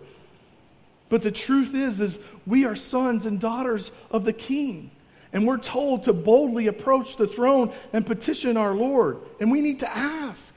But 1.10 1.22
the 1.22 1.32
truth 1.32 1.74
is 1.74 2.02
is 2.02 2.20
we 2.46 2.66
are 2.66 2.76
sons 2.76 3.26
and 3.26 3.40
daughters 3.40 3.92
of 4.12 4.26
the 4.26 4.34
King. 4.34 4.92
And 5.34 5.46
we're 5.46 5.58
told 5.58 6.06
to 6.06 6.14
boldly 6.14 6.68
approach 6.68 7.18
the 7.18 7.28
throne 7.28 7.74
and 7.94 8.06
petition 8.06 8.58
our 8.58 8.74
Lord. 8.74 9.18
And 9.40 9.52
we 9.52 9.62
need 9.62 9.80
to 9.80 9.90
ask. 9.90 10.56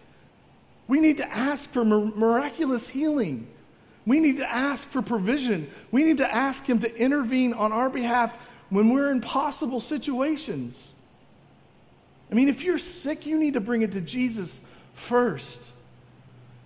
We 0.86 1.00
need 1.00 1.18
to 1.18 1.30
ask 1.30 1.70
for 1.70 1.84
miraculous 1.84 2.88
healing. 2.88 3.46
We 4.06 4.20
need 4.20 4.38
to 4.38 4.50
ask 4.50 4.88
for 4.88 5.02
provision. 5.02 5.70
We 5.90 6.04
need 6.04 6.18
to 6.18 6.34
ask 6.34 6.64
Him 6.64 6.80
to 6.80 6.96
intervene 6.96 7.52
on 7.52 7.72
our 7.72 7.90
behalf 7.90 8.36
when 8.70 8.92
we're 8.92 9.10
in 9.10 9.20
possible 9.20 9.80
situations. 9.80 10.92
I 12.30 12.34
mean, 12.34 12.48
if 12.48 12.62
you're 12.62 12.78
sick, 12.78 13.26
you 13.26 13.38
need 13.38 13.54
to 13.54 13.60
bring 13.60 13.82
it 13.82 13.92
to 13.92 14.00
Jesus 14.00 14.62
first. 14.94 15.60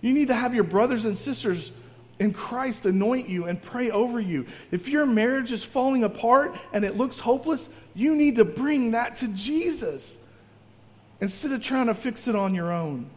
You 0.01 0.13
need 0.13 0.27
to 0.27 0.35
have 0.35 0.53
your 0.53 0.63
brothers 0.63 1.05
and 1.05 1.17
sisters 1.17 1.71
in 2.19 2.33
Christ 2.33 2.85
anoint 2.85 3.27
you 3.27 3.45
and 3.45 3.61
pray 3.61 3.91
over 3.91 4.19
you. 4.19 4.45
If 4.71 4.87
your 4.87 5.05
marriage 5.05 5.51
is 5.51 5.63
falling 5.63 6.03
apart 6.03 6.55
and 6.71 6.85
it 6.85 6.95
looks 6.95 7.19
hopeless, 7.19 7.67
you 7.93 8.15
need 8.15 8.37
to 8.37 8.45
bring 8.45 8.91
that 8.91 9.17
to 9.17 9.27
Jesus 9.29 10.17
instead 11.19 11.51
of 11.51 11.61
trying 11.61 11.87
to 11.87 11.95
fix 11.95 12.27
it 12.27 12.35
on 12.35 12.55
your 12.55 12.71
own. 12.71 13.09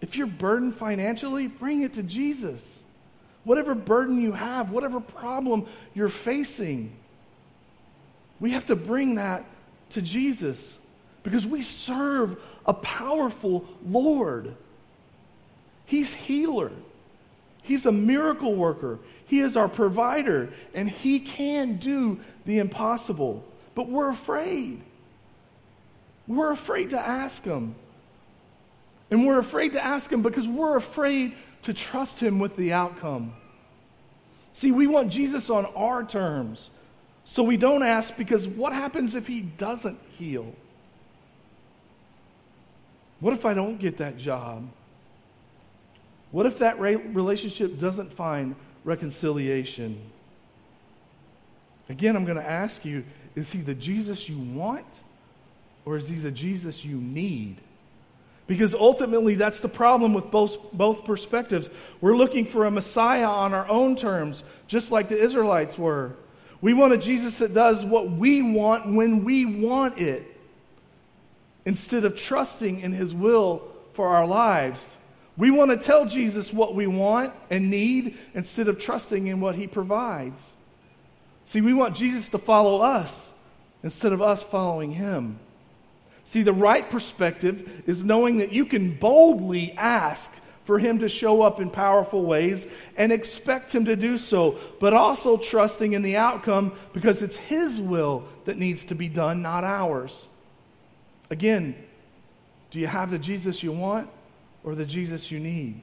If 0.00 0.16
you're 0.16 0.26
burdened 0.26 0.74
financially, 0.74 1.46
bring 1.46 1.82
it 1.82 1.94
to 1.94 2.02
Jesus. 2.02 2.82
Whatever 3.44 3.74
burden 3.74 4.20
you 4.20 4.32
have, 4.32 4.70
whatever 4.70 5.00
problem 5.00 5.66
you're 5.94 6.08
facing, 6.08 6.94
we 8.40 8.50
have 8.50 8.66
to 8.66 8.76
bring 8.76 9.14
that 9.14 9.44
to 9.90 10.02
Jesus 10.02 10.76
because 11.22 11.46
we 11.46 11.62
serve 11.62 12.38
a 12.66 12.74
powerful 12.74 13.64
Lord. 13.86 14.54
He's 15.86 16.12
healer. 16.12 16.72
He's 17.64 17.86
a 17.86 17.92
miracle 17.92 18.54
worker. 18.54 18.98
He 19.26 19.40
is 19.40 19.56
our 19.56 19.68
provider, 19.68 20.50
and 20.74 20.88
He 20.88 21.18
can 21.18 21.76
do 21.78 22.20
the 22.44 22.58
impossible. 22.58 23.42
But 23.74 23.88
we're 23.88 24.10
afraid. 24.10 24.82
We're 26.28 26.52
afraid 26.52 26.90
to 26.90 27.00
ask 27.00 27.42
Him. 27.42 27.74
And 29.10 29.26
we're 29.26 29.38
afraid 29.38 29.72
to 29.72 29.82
ask 29.82 30.12
Him 30.12 30.22
because 30.22 30.46
we're 30.46 30.76
afraid 30.76 31.34
to 31.62 31.72
trust 31.72 32.20
Him 32.20 32.38
with 32.38 32.54
the 32.56 32.74
outcome. 32.74 33.32
See, 34.52 34.70
we 34.70 34.86
want 34.86 35.10
Jesus 35.10 35.48
on 35.48 35.64
our 35.74 36.04
terms. 36.04 36.70
So 37.24 37.42
we 37.42 37.56
don't 37.56 37.82
ask 37.82 38.14
because 38.14 38.46
what 38.46 38.74
happens 38.74 39.14
if 39.14 39.26
He 39.26 39.40
doesn't 39.40 39.98
heal? 40.18 40.52
What 43.20 43.32
if 43.32 43.46
I 43.46 43.54
don't 43.54 43.78
get 43.78 43.96
that 43.96 44.18
job? 44.18 44.68
What 46.34 46.46
if 46.46 46.58
that 46.58 46.80
relationship 46.80 47.78
doesn't 47.78 48.12
find 48.12 48.56
reconciliation? 48.82 50.00
Again, 51.88 52.16
I'm 52.16 52.24
going 52.24 52.38
to 52.38 52.50
ask 52.50 52.84
you 52.84 53.04
is 53.36 53.52
he 53.52 53.60
the 53.60 53.72
Jesus 53.72 54.28
you 54.28 54.36
want 54.36 55.04
or 55.84 55.94
is 55.94 56.08
he 56.08 56.16
the 56.16 56.32
Jesus 56.32 56.84
you 56.84 56.96
need? 56.96 57.58
Because 58.48 58.74
ultimately, 58.74 59.36
that's 59.36 59.60
the 59.60 59.68
problem 59.68 60.12
with 60.12 60.32
both, 60.32 60.72
both 60.72 61.04
perspectives. 61.04 61.70
We're 62.00 62.16
looking 62.16 62.46
for 62.46 62.64
a 62.64 62.70
Messiah 62.70 63.28
on 63.28 63.54
our 63.54 63.68
own 63.68 63.94
terms, 63.94 64.42
just 64.66 64.90
like 64.90 65.06
the 65.06 65.16
Israelites 65.16 65.78
were. 65.78 66.16
We 66.60 66.74
want 66.74 66.94
a 66.94 66.98
Jesus 66.98 67.38
that 67.38 67.54
does 67.54 67.84
what 67.84 68.10
we 68.10 68.42
want 68.42 68.92
when 68.92 69.22
we 69.22 69.46
want 69.46 69.98
it, 69.98 70.36
instead 71.64 72.04
of 72.04 72.16
trusting 72.16 72.80
in 72.80 72.90
his 72.90 73.14
will 73.14 73.68
for 73.92 74.08
our 74.08 74.26
lives. 74.26 74.96
We 75.36 75.50
want 75.50 75.70
to 75.70 75.76
tell 75.76 76.06
Jesus 76.06 76.52
what 76.52 76.74
we 76.74 76.86
want 76.86 77.32
and 77.50 77.70
need 77.70 78.16
instead 78.34 78.68
of 78.68 78.78
trusting 78.78 79.26
in 79.26 79.40
what 79.40 79.56
he 79.56 79.66
provides. 79.66 80.54
See, 81.44 81.60
we 81.60 81.74
want 81.74 81.96
Jesus 81.96 82.28
to 82.30 82.38
follow 82.38 82.80
us 82.80 83.32
instead 83.82 84.12
of 84.12 84.22
us 84.22 84.42
following 84.42 84.92
him. 84.92 85.38
See, 86.24 86.42
the 86.42 86.52
right 86.52 86.88
perspective 86.88 87.82
is 87.86 88.04
knowing 88.04 88.38
that 88.38 88.52
you 88.52 88.64
can 88.64 88.92
boldly 88.92 89.72
ask 89.72 90.32
for 90.64 90.78
him 90.78 91.00
to 91.00 91.08
show 91.08 91.42
up 91.42 91.60
in 91.60 91.68
powerful 91.68 92.22
ways 92.24 92.66
and 92.96 93.12
expect 93.12 93.74
him 93.74 93.84
to 93.84 93.96
do 93.96 94.16
so, 94.16 94.58
but 94.80 94.94
also 94.94 95.36
trusting 95.36 95.92
in 95.92 96.00
the 96.00 96.16
outcome 96.16 96.72
because 96.94 97.20
it's 97.20 97.36
his 97.36 97.78
will 97.80 98.24
that 98.46 98.56
needs 98.56 98.86
to 98.86 98.94
be 98.94 99.08
done, 99.08 99.42
not 99.42 99.64
ours. 99.64 100.24
Again, 101.28 101.74
do 102.70 102.80
you 102.80 102.86
have 102.86 103.10
the 103.10 103.18
Jesus 103.18 103.62
you 103.62 103.72
want? 103.72 104.08
Or 104.64 104.74
the 104.74 104.84
Jesus 104.84 105.30
you 105.30 105.38
need. 105.38 105.80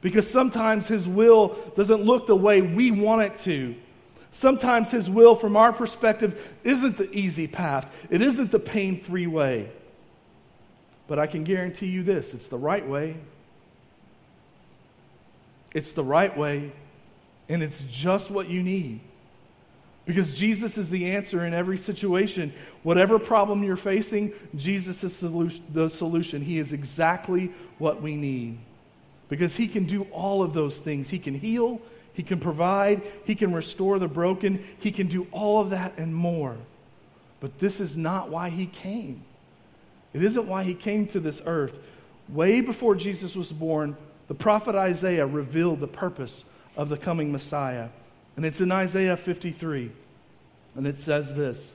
Because 0.00 0.28
sometimes 0.28 0.88
His 0.88 1.06
will 1.06 1.56
doesn't 1.76 2.02
look 2.02 2.26
the 2.26 2.36
way 2.36 2.60
we 2.60 2.90
want 2.90 3.22
it 3.22 3.36
to. 3.42 3.76
Sometimes 4.32 4.90
His 4.90 5.08
will, 5.08 5.36
from 5.36 5.56
our 5.56 5.72
perspective, 5.72 6.50
isn't 6.64 6.96
the 6.96 7.10
easy 7.14 7.46
path, 7.46 7.94
it 8.10 8.20
isn't 8.20 8.50
the 8.50 8.58
pain 8.58 8.96
free 8.96 9.26
way. 9.26 9.70
But 11.06 11.18
I 11.18 11.26
can 11.26 11.44
guarantee 11.44 11.88
you 11.88 12.02
this 12.02 12.34
it's 12.34 12.48
the 12.48 12.58
right 12.58 12.86
way. 12.86 13.16
It's 15.74 15.92
the 15.92 16.04
right 16.04 16.36
way, 16.36 16.72
and 17.48 17.62
it's 17.62 17.82
just 17.84 18.30
what 18.30 18.48
you 18.48 18.62
need. 18.62 19.00
Because 20.04 20.32
Jesus 20.32 20.78
is 20.78 20.90
the 20.90 21.12
answer 21.12 21.44
in 21.44 21.54
every 21.54 21.78
situation. 21.78 22.52
Whatever 22.82 23.18
problem 23.18 23.62
you're 23.62 23.76
facing, 23.76 24.32
Jesus 24.56 25.04
is 25.04 25.20
the 25.72 25.88
solution. 25.88 26.42
He 26.42 26.58
is 26.58 26.72
exactly 26.72 27.52
what 27.78 28.02
we 28.02 28.16
need. 28.16 28.58
Because 29.28 29.56
He 29.56 29.68
can 29.68 29.84
do 29.84 30.04
all 30.10 30.42
of 30.42 30.54
those 30.54 30.78
things. 30.78 31.10
He 31.10 31.20
can 31.20 31.34
heal, 31.34 31.80
He 32.14 32.24
can 32.24 32.40
provide, 32.40 33.02
He 33.24 33.36
can 33.36 33.52
restore 33.52 34.00
the 34.00 34.08
broken, 34.08 34.64
He 34.80 34.90
can 34.90 35.06
do 35.06 35.28
all 35.30 35.60
of 35.60 35.70
that 35.70 35.96
and 35.96 36.14
more. 36.14 36.56
But 37.40 37.60
this 37.60 37.78
is 37.80 37.96
not 37.96 38.28
why 38.28 38.50
He 38.50 38.66
came. 38.66 39.22
It 40.12 40.22
isn't 40.22 40.48
why 40.48 40.64
He 40.64 40.74
came 40.74 41.06
to 41.08 41.20
this 41.20 41.40
earth. 41.46 41.78
Way 42.28 42.60
before 42.60 42.96
Jesus 42.96 43.36
was 43.36 43.52
born, 43.52 43.96
the 44.26 44.34
prophet 44.34 44.74
Isaiah 44.74 45.26
revealed 45.26 45.78
the 45.80 45.86
purpose 45.86 46.44
of 46.76 46.88
the 46.88 46.96
coming 46.96 47.30
Messiah. 47.30 47.88
And 48.36 48.46
it's 48.46 48.60
in 48.60 48.72
Isaiah 48.72 49.16
53. 49.16 49.90
And 50.74 50.86
it 50.86 50.96
says 50.96 51.34
this 51.34 51.74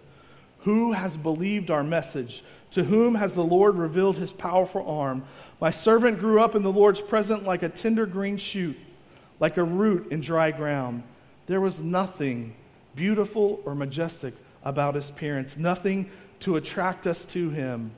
Who 0.59 0.93
has 0.93 1.17
believed 1.17 1.71
our 1.71 1.83
message? 1.83 2.43
To 2.71 2.83
whom 2.83 3.15
has 3.15 3.33
the 3.33 3.43
Lord 3.43 3.75
revealed 3.75 4.17
his 4.17 4.33
powerful 4.33 4.87
arm? 4.87 5.23
My 5.61 5.71
servant 5.71 6.19
grew 6.19 6.41
up 6.41 6.53
in 6.53 6.63
the 6.63 6.71
Lord's 6.71 7.01
presence 7.01 7.45
like 7.45 7.63
a 7.63 7.69
tender 7.69 8.05
green 8.05 8.37
shoot, 8.37 8.77
like 9.39 9.57
a 9.57 9.63
root 9.63 10.11
in 10.11 10.21
dry 10.21 10.51
ground. 10.51 11.03
There 11.45 11.61
was 11.61 11.79
nothing 11.79 12.55
beautiful 12.95 13.61
or 13.63 13.73
majestic 13.73 14.33
about 14.63 14.95
his 14.95 15.09
appearance, 15.09 15.55
nothing 15.55 16.11
to 16.41 16.57
attract 16.57 17.07
us 17.07 17.23
to 17.25 17.49
him. 17.49 17.91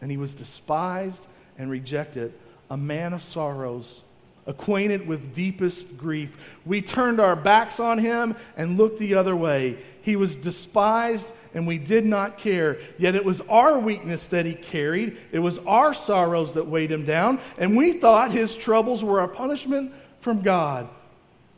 And 0.00 0.10
he 0.10 0.16
was 0.16 0.34
despised 0.34 1.26
and 1.58 1.70
rejected, 1.70 2.34
a 2.70 2.76
man 2.76 3.12
of 3.12 3.22
sorrows 3.22 4.02
acquainted 4.46 5.06
with 5.06 5.34
deepest 5.34 5.96
grief. 5.96 6.36
We 6.64 6.82
turned 6.82 7.20
our 7.20 7.36
backs 7.36 7.78
on 7.80 7.98
him 7.98 8.36
and 8.56 8.76
looked 8.76 8.98
the 8.98 9.14
other 9.14 9.36
way. 9.36 9.78
He 10.02 10.16
was 10.16 10.36
despised 10.36 11.32
and 11.54 11.66
we 11.66 11.78
did 11.78 12.04
not 12.06 12.38
care. 12.38 12.78
Yet 12.98 13.14
it 13.14 13.24
was 13.24 13.40
our 13.42 13.78
weakness 13.78 14.28
that 14.28 14.46
he 14.46 14.54
carried, 14.54 15.16
it 15.32 15.40
was 15.40 15.58
our 15.60 15.92
sorrows 15.92 16.54
that 16.54 16.66
weighed 16.66 16.92
him 16.92 17.04
down, 17.04 17.40
and 17.58 17.76
we 17.76 17.92
thought 17.92 18.32
his 18.32 18.56
troubles 18.56 19.02
were 19.02 19.20
a 19.20 19.28
punishment 19.28 19.92
from 20.20 20.42
God. 20.42 20.88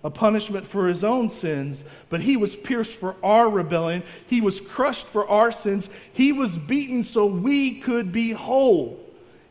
A 0.05 0.11
punishment 0.11 0.67
for 0.67 0.89
his 0.89 1.05
own 1.05 1.31
sins, 1.31 1.85
but 2.09 2.23
he 2.23 2.37
was 2.37 2.57
pierced 2.57 2.99
for 2.99 3.15
our 3.23 3.49
rebellion. 3.49 4.03
He 4.27 4.41
was 4.41 4.61
crushed 4.61 5.07
for 5.07 5.29
our 5.29 5.53
sins. 5.53 5.89
He 6.13 6.33
was 6.33 6.59
beaten 6.59 7.05
so 7.05 7.25
we 7.25 7.79
could 7.79 8.11
be 8.11 8.33
whole. 8.33 8.99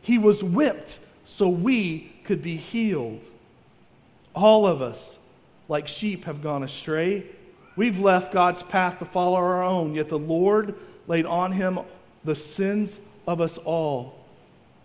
He 0.02 0.18
was 0.18 0.44
whipped 0.44 1.00
so 1.24 1.48
we 1.48 2.11
could 2.24 2.42
be 2.42 2.58
healed. 2.58 3.24
All 4.34 4.66
of 4.66 4.82
us, 4.82 5.18
like 5.68 5.88
sheep, 5.88 6.26
have 6.26 6.42
gone 6.42 6.64
astray. 6.64 7.26
We've 7.76 8.00
left 8.00 8.34
God's 8.34 8.64
path 8.64 9.00
to 9.00 9.06
follow 9.06 9.36
our 9.36 9.64
own, 9.64 9.96
yet 9.96 10.10
the 10.10 10.20
Lord 10.20 10.76
laid 11.08 11.26
on 11.26 11.52
him 11.52 11.80
the 12.24 12.36
sins 12.36 13.00
of 13.28 13.42
us 13.42 13.58
all. 13.58 14.26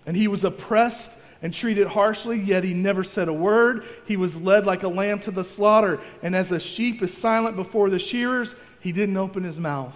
And 0.06 0.16
he 0.16 0.28
was 0.28 0.44
oppressed 0.44 1.10
and 1.42 1.52
treated 1.52 1.88
harshly, 1.88 2.40
yet 2.40 2.64
he 2.64 2.74
never 2.74 3.04
said 3.04 3.28
a 3.28 3.32
word. 3.32 3.84
He 4.06 4.16
was 4.16 4.40
led 4.40 4.66
like 4.66 4.82
a 4.82 4.88
lamb 4.88 5.20
to 5.20 5.30
the 5.30 5.44
slaughter, 5.44 6.00
and 6.22 6.34
as 6.34 6.52
a 6.52 6.60
sheep 6.60 7.02
is 7.02 7.16
silent 7.16 7.56
before 7.56 7.90
the 7.90 7.98
shearers, 7.98 8.54
he 8.80 8.92
didn't 8.92 9.16
open 9.16 9.44
his 9.44 9.60
mouth. 9.60 9.94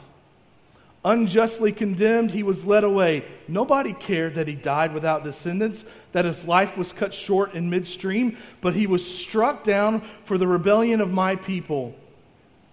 Unjustly 1.02 1.72
condemned, 1.72 2.32
he 2.32 2.42
was 2.42 2.66
led 2.66 2.84
away. 2.84 3.24
Nobody 3.48 3.94
cared 3.94 4.34
that 4.34 4.48
he 4.48 4.54
died 4.54 4.92
without 4.92 5.24
descendants, 5.24 5.84
that 6.12 6.26
his 6.26 6.46
life 6.46 6.76
was 6.76 6.92
cut 6.92 7.14
short 7.14 7.54
in 7.54 7.70
midstream, 7.70 8.36
but 8.60 8.74
he 8.74 8.86
was 8.86 9.18
struck 9.18 9.64
down 9.64 10.02
for 10.24 10.36
the 10.36 10.46
rebellion 10.46 11.00
of 11.00 11.10
my 11.10 11.36
people. 11.36 11.94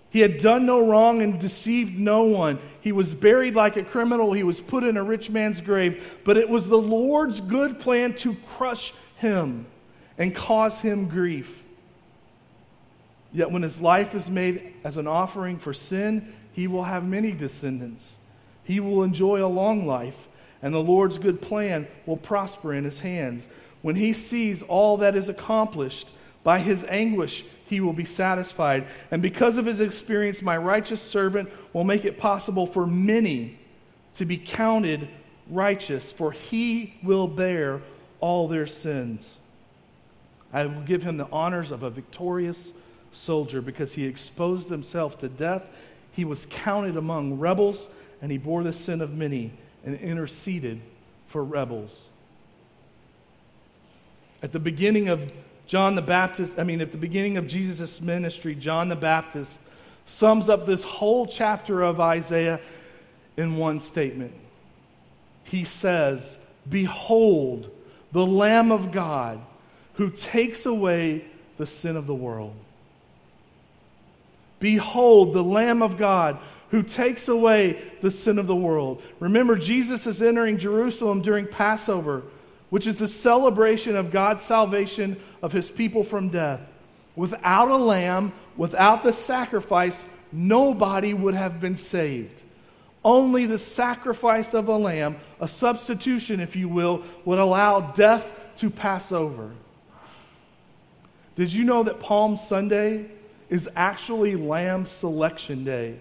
He 0.10 0.20
had 0.22 0.40
done 0.40 0.66
no 0.66 0.86
wrong 0.86 1.22
and 1.22 1.40
deceived 1.40 1.98
no 1.98 2.24
one. 2.24 2.60
He 2.82 2.92
was 2.92 3.14
buried 3.14 3.56
like 3.56 3.78
a 3.78 3.84
criminal. 3.84 4.34
He 4.34 4.44
was 4.44 4.60
put 4.60 4.84
in 4.84 4.98
a 4.98 5.04
rich 5.04 5.30
man's 5.30 5.62
grave. 5.62 6.20
But 6.24 6.38
it 6.38 6.50
was 6.50 6.68
the 6.68 6.78
Lord's 6.78 7.42
good 7.42 7.80
plan 7.80 8.14
to 8.16 8.36
crush 8.48 8.94
him 9.18 9.68
and 10.18 10.36
cause 10.36 10.80
him 10.80 11.08
grief. 11.08 11.64
Yet 13.34 13.52
when 13.52 13.62
his 13.62 13.82
life 13.82 14.16
is 14.16 14.30
made 14.30 14.74
as 14.84 14.98
an 14.98 15.08
offering 15.08 15.60
for 15.60 15.74
sin, 15.74 16.34
he 16.54 16.68
will 16.68 16.86
have 16.86 17.06
many 17.06 17.34
descendants. 17.34 18.17
He 18.68 18.82
will 18.82 19.02
enjoy 19.02 19.42
a 19.44 19.48
long 19.48 19.88
life, 19.88 20.28
and 20.62 20.74
the 20.74 20.84
Lord's 20.84 21.18
good 21.18 21.42
plan 21.42 21.88
will 22.06 22.18
prosper 22.18 22.74
in 22.74 22.84
his 22.84 23.00
hands. 23.00 23.48
When 23.82 23.96
he 23.96 24.12
sees 24.12 24.62
all 24.62 24.98
that 24.98 25.16
is 25.16 25.30
accomplished, 25.30 26.12
by 26.44 26.60
his 26.60 26.84
anguish 26.90 27.46
he 27.66 27.80
will 27.80 27.94
be 27.94 28.04
satisfied. 28.04 28.86
And 29.10 29.22
because 29.22 29.58
of 29.58 29.66
his 29.66 29.80
experience, 29.80 30.42
my 30.42 30.58
righteous 30.58 31.02
servant 31.02 31.50
will 31.72 31.86
make 31.86 32.04
it 32.04 32.18
possible 32.18 32.68
for 32.68 32.86
many 32.86 33.58
to 34.16 34.26
be 34.26 34.38
counted 34.38 35.08
righteous, 35.50 36.12
for 36.12 36.34
he 36.34 36.96
will 37.02 37.30
bear 37.30 37.82
all 38.20 38.50
their 38.50 38.68
sins. 38.68 39.38
I 40.52 40.66
will 40.66 40.82
give 40.82 41.04
him 41.04 41.16
the 41.16 41.30
honors 41.32 41.72
of 41.72 41.84
a 41.84 41.90
victorious 41.90 42.74
soldier 43.14 43.62
because 43.62 43.94
he 43.94 44.06
exposed 44.06 44.68
himself 44.68 45.18
to 45.20 45.30
death. 45.30 45.64
He 46.12 46.26
was 46.26 46.46
counted 46.50 46.98
among 46.98 47.40
rebels, 47.40 47.88
and 48.22 48.32
he 48.32 48.38
bore 48.38 48.64
the 48.64 48.74
sin 48.74 49.02
of 49.02 49.14
many 49.14 49.52
and 49.86 49.96
interceded 50.00 50.82
for 51.28 51.44
rebels. 51.44 52.08
At 54.42 54.52
the 54.52 54.60
beginning 54.60 55.10
of 55.10 55.32
John 55.66 55.96
the 55.96 56.02
Baptist, 56.02 56.58
I 56.58 56.64
mean, 56.64 56.82
at 56.82 56.92
the 56.92 56.98
beginning 56.98 57.38
of 57.38 57.48
Jesus' 57.48 58.00
ministry, 58.00 58.56
John 58.56 58.90
the 58.90 58.96
Baptist 58.96 59.60
sums 60.06 60.50
up 60.50 60.66
this 60.66 60.84
whole 60.84 61.28
chapter 61.28 61.82
of 61.82 62.00
Isaiah 62.00 62.60
in 63.36 63.58
one 63.58 63.80
statement. 63.80 64.34
He 65.44 65.64
says, 65.64 66.38
Behold, 66.68 67.70
the 68.12 68.26
Lamb 68.26 68.72
of 68.72 68.92
God 68.92 69.42
who 69.94 70.10
takes 70.10 70.66
away 70.66 71.26
the 71.58 71.66
sin 71.66 71.96
of 71.96 72.08
the 72.08 72.16
world. 72.16 72.54
Behold, 74.60 75.34
the 75.34 75.44
Lamb 75.44 75.82
of 75.82 75.98
God 75.98 76.40
who 76.70 76.84
takes 76.84 77.28
away 77.28 77.82
the 78.02 78.12
sin 78.12 78.40
of 78.40 78.48
the 78.48 78.56
world. 78.56 79.02
Remember, 79.20 79.56
Jesus 79.56 80.06
is 80.08 80.22
entering 80.22 80.58
Jerusalem 80.58 81.22
during 81.22 81.48
Passover 81.48 82.24
which 82.70 82.88
is 82.88 82.98
the 82.98 83.08
celebration 83.08 83.96
of 83.96 84.12
God's 84.12 84.44
salvation 84.44 85.18
of 85.42 85.54
his 85.54 85.70
people 85.70 86.04
from 86.04 86.30
death. 86.30 86.62
Without 87.16 87.70
a 87.70 87.78
lamb, 87.78 88.34
without 88.56 89.04
the 89.04 89.14
sacrifice, 89.14 90.06
nobody 90.32 91.14
would 91.14 91.34
have 91.34 91.60
been 91.60 91.78
saved. 91.78 92.44
Only 93.04 93.46
the 93.46 93.58
sacrifice 93.58 94.54
of 94.54 94.68
a 94.68 94.76
lamb, 94.76 95.16
a 95.40 95.48
substitution, 95.48 96.40
if 96.40 96.56
you 96.56 96.68
will, 96.68 97.04
would 97.24 97.40
allow 97.40 97.80
death 97.80 98.34
to 98.58 98.70
pass 98.70 99.12
over. 99.12 99.52
Did 101.36 101.54
you 101.54 101.64
know 101.64 101.84
that 101.84 102.00
Palm 102.00 102.36
Sunday 102.36 103.06
is 103.50 103.70
actually 103.76 104.36
Lamb 104.36 104.86
Selection 104.86 105.64
Day? 105.64 106.00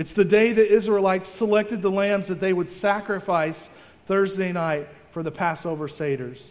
It's 0.00 0.14
the 0.14 0.24
day 0.24 0.54
the 0.54 0.66
Israelites 0.66 1.28
selected 1.28 1.82
the 1.82 1.90
lambs 1.90 2.28
that 2.28 2.40
they 2.40 2.54
would 2.54 2.70
sacrifice 2.70 3.68
Thursday 4.06 4.50
night 4.50 4.88
for 5.10 5.22
the 5.22 5.30
Passover 5.30 5.88
Seders. 5.88 6.42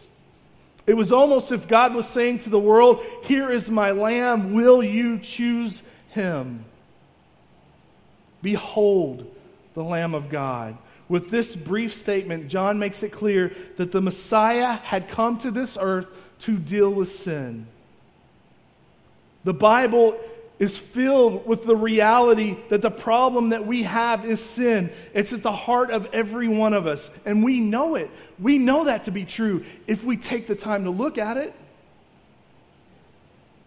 It 0.86 0.94
was 0.94 1.10
almost 1.10 1.50
if 1.50 1.66
God 1.66 1.92
was 1.92 2.08
saying 2.08 2.38
to 2.38 2.50
the 2.50 2.60
world, 2.60 3.04
Here 3.24 3.50
is 3.50 3.68
my 3.68 3.90
lamb, 3.90 4.52
will 4.52 4.84
you 4.84 5.18
choose 5.18 5.82
him? 6.10 6.64
Behold 8.40 9.28
the 9.74 9.82
Lamb 9.82 10.14
of 10.14 10.28
God. 10.28 10.78
With 11.08 11.30
this 11.30 11.56
brief 11.56 11.92
statement, 11.92 12.46
John 12.46 12.78
makes 12.78 13.02
it 13.02 13.10
clear 13.10 13.52
that 13.78 13.90
the 13.90 14.00
Messiah 14.00 14.74
had 14.74 15.08
come 15.08 15.38
to 15.38 15.50
this 15.50 15.76
earth 15.76 16.06
to 16.42 16.56
deal 16.56 16.90
with 16.90 17.10
sin. 17.10 17.66
The 19.42 19.54
Bible 19.54 20.20
is 20.60 20.76
filled 20.76 21.46
with 21.46 21.64
the 21.64 21.74
reality 21.74 22.56
that 22.68 22.82
the 22.82 22.90
problem 22.90 23.48
that 23.48 23.66
we 23.66 23.82
have 23.82 24.26
is 24.26 24.44
sin. 24.44 24.92
It's 25.14 25.32
at 25.32 25.42
the 25.42 25.50
heart 25.50 25.90
of 25.90 26.06
every 26.12 26.48
one 26.48 26.74
of 26.74 26.86
us, 26.86 27.10
and 27.24 27.42
we 27.42 27.60
know 27.60 27.94
it. 27.94 28.10
We 28.38 28.58
know 28.58 28.84
that 28.84 29.04
to 29.04 29.10
be 29.10 29.24
true 29.24 29.64
if 29.86 30.04
we 30.04 30.18
take 30.18 30.46
the 30.46 30.54
time 30.54 30.84
to 30.84 30.90
look 30.90 31.16
at 31.16 31.38
it. 31.38 31.54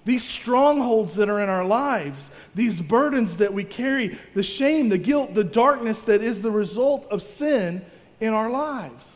These 0.06 0.24
strongholds 0.24 1.16
that 1.16 1.30
are 1.30 1.42
in 1.42 1.50
our 1.50 1.66
lives, 1.66 2.30
these 2.54 2.80
burdens 2.80 3.38
that 3.38 3.54
we 3.54 3.64
carry, 3.64 4.20
the 4.36 4.44
shame, 4.44 4.90
the 4.90 4.98
guilt, 5.00 5.34
the 5.34 5.44
darkness 5.44 6.04
that 6.04 6.22
is 6.22 6.42
the 6.42 6.52
result 6.52 7.08
of 7.10 7.24
sin 7.24 7.84
in 8.20 8.34
our 8.34 8.52
lives. 8.52 9.16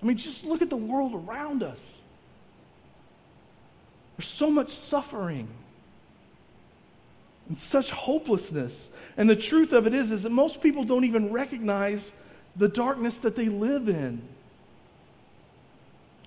I 0.00 0.06
mean, 0.06 0.18
just 0.18 0.44
look 0.44 0.62
at 0.62 0.70
the 0.70 0.76
world 0.76 1.14
around 1.14 1.64
us. 1.64 2.02
There's 4.16 4.28
so 4.28 4.50
much 4.50 4.70
suffering 4.70 5.48
and 7.50 7.58
such 7.58 7.90
hopelessness. 7.90 8.88
And 9.16 9.28
the 9.28 9.34
truth 9.34 9.72
of 9.72 9.88
it 9.88 9.92
is, 9.92 10.12
is 10.12 10.22
that 10.22 10.30
most 10.30 10.62
people 10.62 10.84
don't 10.84 11.04
even 11.04 11.32
recognize 11.32 12.12
the 12.54 12.68
darkness 12.68 13.18
that 13.18 13.34
they 13.34 13.48
live 13.48 13.88
in. 13.88 14.22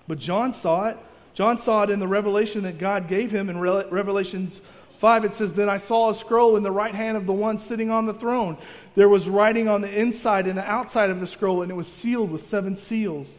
But 0.06 0.20
John 0.20 0.54
saw 0.54 0.90
it. 0.90 0.98
John 1.34 1.58
saw 1.58 1.84
it 1.84 1.90
in 1.90 2.00
the 2.00 2.10
revelation 2.10 2.64
that 2.64 2.78
God 2.78 3.08
gave 3.08 3.32
him 3.32 3.50
in 3.50 3.58
Re- 3.58 3.86
Revelations 3.90 4.62
5. 4.98 5.24
It 5.24 5.34
says, 5.34 5.54
Then 5.54 5.70
I 5.70 5.78
saw 5.78 6.10
a 6.10 6.14
scroll 6.14 6.58
in 6.58 6.64
the 6.64 6.72
right 6.72 6.94
hand 6.94 7.16
of 7.16 7.26
the 7.26 7.32
one 7.32 7.58
sitting 7.58 7.90
on 7.90 8.06
the 8.06 8.14
throne. 8.14 8.58
There 8.96 9.08
was 9.08 9.30
writing 9.30 9.70
on 9.70 9.80
the 9.80 9.98
inside 9.98 10.46
and 10.46 10.58
the 10.58 10.70
outside 10.70 11.10
of 11.10 11.22
the 11.22 11.28
scroll, 11.28 11.62
and 11.62 11.72
it 11.72 11.76
was 11.76 11.88
sealed 11.88 12.32
with 12.32 12.42
seven 12.42 12.76
seals. 12.76 13.30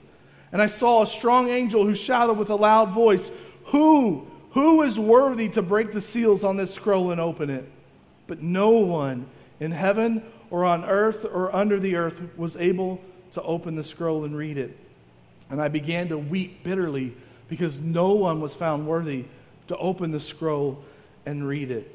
And 0.52 0.62
I 0.62 0.66
saw 0.68 1.02
a 1.02 1.06
strong 1.06 1.50
angel 1.50 1.84
who 1.84 1.94
shouted 1.94 2.38
with 2.38 2.48
a 2.48 2.56
loud 2.56 2.92
voice, 2.92 3.30
Who, 3.66 4.26
who 4.52 4.80
is 4.80 4.98
worthy 4.98 5.50
to 5.50 5.60
break 5.60 5.92
the 5.92 6.00
seals 6.00 6.44
on 6.44 6.56
this 6.56 6.72
scroll 6.72 7.10
and 7.10 7.20
open 7.20 7.50
it? 7.50 7.70
But 8.26 8.42
no 8.42 8.70
one 8.70 9.26
in 9.60 9.70
heaven 9.70 10.22
or 10.50 10.64
on 10.64 10.84
earth 10.84 11.24
or 11.24 11.54
under 11.54 11.78
the 11.78 11.96
earth 11.96 12.20
was 12.36 12.56
able 12.56 13.00
to 13.32 13.42
open 13.42 13.74
the 13.74 13.84
scroll 13.84 14.24
and 14.24 14.36
read 14.36 14.58
it. 14.58 14.76
And 15.50 15.60
I 15.60 15.68
began 15.68 16.08
to 16.08 16.18
weep 16.18 16.62
bitterly 16.62 17.14
because 17.48 17.80
no 17.80 18.12
one 18.12 18.40
was 18.40 18.54
found 18.54 18.86
worthy 18.86 19.26
to 19.66 19.76
open 19.76 20.10
the 20.10 20.20
scroll 20.20 20.82
and 21.26 21.46
read 21.46 21.70
it. 21.70 21.94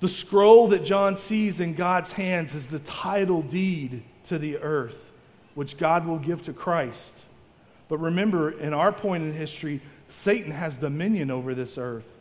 The 0.00 0.08
scroll 0.08 0.68
that 0.68 0.84
John 0.84 1.16
sees 1.16 1.60
in 1.60 1.74
God's 1.74 2.12
hands 2.12 2.54
is 2.54 2.66
the 2.66 2.80
title 2.80 3.42
deed 3.42 4.02
to 4.24 4.38
the 4.38 4.58
earth, 4.58 5.12
which 5.54 5.78
God 5.78 6.06
will 6.06 6.18
give 6.18 6.42
to 6.42 6.52
Christ. 6.52 7.24
But 7.88 7.98
remember, 7.98 8.50
in 8.50 8.74
our 8.74 8.92
point 8.92 9.24
in 9.24 9.32
history, 9.32 9.80
Satan 10.08 10.52
has 10.52 10.76
dominion 10.76 11.30
over 11.30 11.54
this 11.54 11.78
earth. 11.78 12.15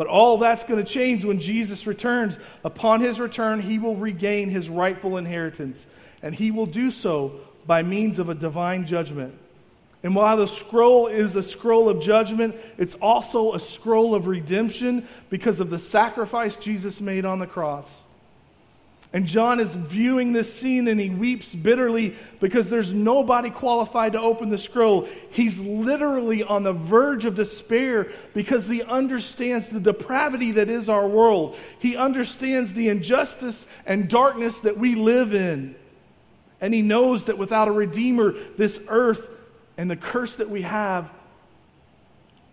But 0.00 0.06
all 0.06 0.38
that's 0.38 0.64
going 0.64 0.82
to 0.82 0.90
change 0.90 1.26
when 1.26 1.40
Jesus 1.40 1.86
returns. 1.86 2.38
Upon 2.64 3.02
his 3.02 3.20
return, 3.20 3.60
he 3.60 3.78
will 3.78 3.96
regain 3.96 4.48
his 4.48 4.70
rightful 4.70 5.18
inheritance, 5.18 5.84
and 6.22 6.34
he 6.34 6.50
will 6.50 6.64
do 6.64 6.90
so 6.90 7.38
by 7.66 7.82
means 7.82 8.18
of 8.18 8.30
a 8.30 8.34
divine 8.34 8.86
judgment. 8.86 9.34
And 10.02 10.14
while 10.14 10.38
the 10.38 10.46
scroll 10.46 11.06
is 11.06 11.36
a 11.36 11.42
scroll 11.42 11.90
of 11.90 12.00
judgment, 12.00 12.56
it's 12.78 12.94
also 12.94 13.52
a 13.52 13.60
scroll 13.60 14.14
of 14.14 14.26
redemption 14.26 15.06
because 15.28 15.60
of 15.60 15.68
the 15.68 15.78
sacrifice 15.78 16.56
Jesus 16.56 17.02
made 17.02 17.26
on 17.26 17.38
the 17.38 17.46
cross. 17.46 18.02
And 19.12 19.26
John 19.26 19.58
is 19.58 19.70
viewing 19.70 20.32
this 20.32 20.54
scene 20.54 20.86
and 20.86 21.00
he 21.00 21.10
weeps 21.10 21.52
bitterly 21.52 22.14
because 22.38 22.70
there's 22.70 22.94
nobody 22.94 23.50
qualified 23.50 24.12
to 24.12 24.20
open 24.20 24.50
the 24.50 24.58
scroll. 24.58 25.08
He's 25.30 25.58
literally 25.58 26.44
on 26.44 26.62
the 26.62 26.72
verge 26.72 27.24
of 27.24 27.34
despair 27.34 28.12
because 28.34 28.68
he 28.68 28.82
understands 28.82 29.68
the 29.68 29.80
depravity 29.80 30.52
that 30.52 30.70
is 30.70 30.88
our 30.88 31.08
world. 31.08 31.56
He 31.80 31.96
understands 31.96 32.72
the 32.72 32.88
injustice 32.88 33.66
and 33.84 34.08
darkness 34.08 34.60
that 34.60 34.78
we 34.78 34.94
live 34.94 35.34
in. 35.34 35.74
And 36.60 36.72
he 36.72 36.82
knows 36.82 37.24
that 37.24 37.36
without 37.36 37.66
a 37.66 37.72
Redeemer, 37.72 38.34
this 38.56 38.80
earth 38.88 39.28
and 39.76 39.90
the 39.90 39.96
curse 39.96 40.36
that 40.36 40.50
we 40.50 40.62
have, 40.62 41.10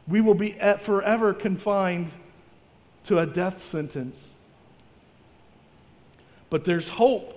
we 0.08 0.22
will 0.22 0.34
be 0.34 0.58
forever 0.80 1.36
confined 1.36 2.10
to 3.04 3.20
a 3.20 3.28
death 3.28 3.62
sentence. 3.62 4.32
But 6.49 6.65
there's 6.65 6.89
hope 6.89 7.33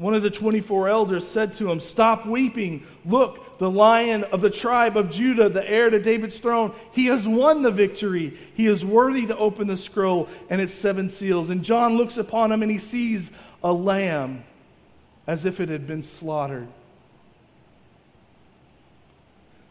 One 0.00 0.14
of 0.14 0.22
the 0.22 0.30
24 0.30 0.88
elders 0.88 1.28
said 1.28 1.52
to 1.54 1.70
him, 1.70 1.78
Stop 1.78 2.24
weeping. 2.24 2.86
Look, 3.04 3.58
the 3.58 3.70
lion 3.70 4.24
of 4.24 4.40
the 4.40 4.48
tribe 4.48 4.96
of 4.96 5.10
Judah, 5.10 5.50
the 5.50 5.68
heir 5.70 5.90
to 5.90 5.98
David's 5.98 6.38
throne, 6.38 6.74
he 6.92 7.04
has 7.06 7.28
won 7.28 7.60
the 7.60 7.70
victory. 7.70 8.34
He 8.54 8.66
is 8.66 8.82
worthy 8.82 9.26
to 9.26 9.36
open 9.36 9.66
the 9.66 9.76
scroll 9.76 10.30
and 10.48 10.58
its 10.58 10.72
seven 10.72 11.10
seals. 11.10 11.50
And 11.50 11.62
John 11.62 11.98
looks 11.98 12.16
upon 12.16 12.50
him 12.50 12.62
and 12.62 12.70
he 12.70 12.78
sees 12.78 13.30
a 13.62 13.74
lamb 13.74 14.44
as 15.26 15.44
if 15.44 15.60
it 15.60 15.68
had 15.68 15.86
been 15.86 16.02
slaughtered. 16.02 16.68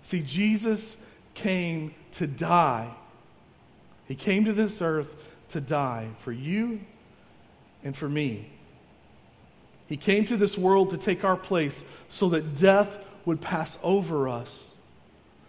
See, 0.04 0.22
Jesus 0.22 0.96
came 1.34 1.96
to 2.12 2.28
die. 2.28 2.92
He 4.08 4.14
came 4.14 4.46
to 4.46 4.54
this 4.54 4.80
earth 4.80 5.16
to 5.50 5.60
die 5.60 6.10
for 6.20 6.32
you 6.32 6.82
and 7.84 7.98
for 7.98 8.08
me. 8.08 8.52
He 9.90 9.98
came 9.98 10.24
to 10.26 10.38
this 10.38 10.56
world 10.56 10.92
to 10.92 10.98
take 10.98 11.24
our 11.24 11.36
place 11.36 11.84
so 12.10 12.30
that 12.30 12.56
death 12.56 13.04
would 13.26 13.42
pass 13.42 13.78
over 13.82 14.30
us. 14.30 14.70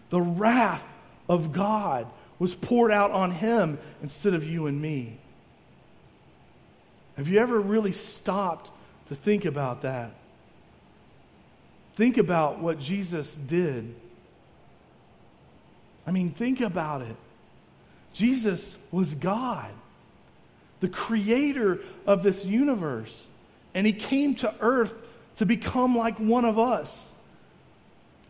The 0.08 0.22
wrath 0.22 0.84
of 1.28 1.52
God 1.52 2.06
was 2.38 2.54
poured 2.54 2.90
out 2.90 3.10
on 3.10 3.32
him 3.32 3.78
instead 4.02 4.32
of 4.32 4.42
you 4.42 4.66
and 4.66 4.80
me. 4.80 5.18
Have 7.18 7.28
you 7.28 7.38
ever 7.38 7.60
really 7.60 7.92
stopped 7.92 8.70
to 9.08 9.14
think 9.14 9.44
about 9.44 9.82
that? 9.82 10.12
Think 11.94 12.16
about 12.16 12.60
what 12.60 12.80
Jesus 12.80 13.36
did. 13.36 13.94
I 16.06 16.12
mean, 16.12 16.30
think 16.30 16.62
about 16.62 17.02
it. 17.02 17.16
Jesus 18.14 18.78
was 18.90 19.14
God, 19.14 19.70
the 20.80 20.88
creator 20.88 21.80
of 22.06 22.22
this 22.22 22.46
universe. 22.46 23.26
And 23.74 23.86
he 23.86 23.92
came 23.92 24.34
to 24.36 24.54
earth 24.60 24.94
to 25.36 25.46
become 25.46 25.96
like 25.96 26.18
one 26.18 26.44
of 26.44 26.58
us. 26.58 27.10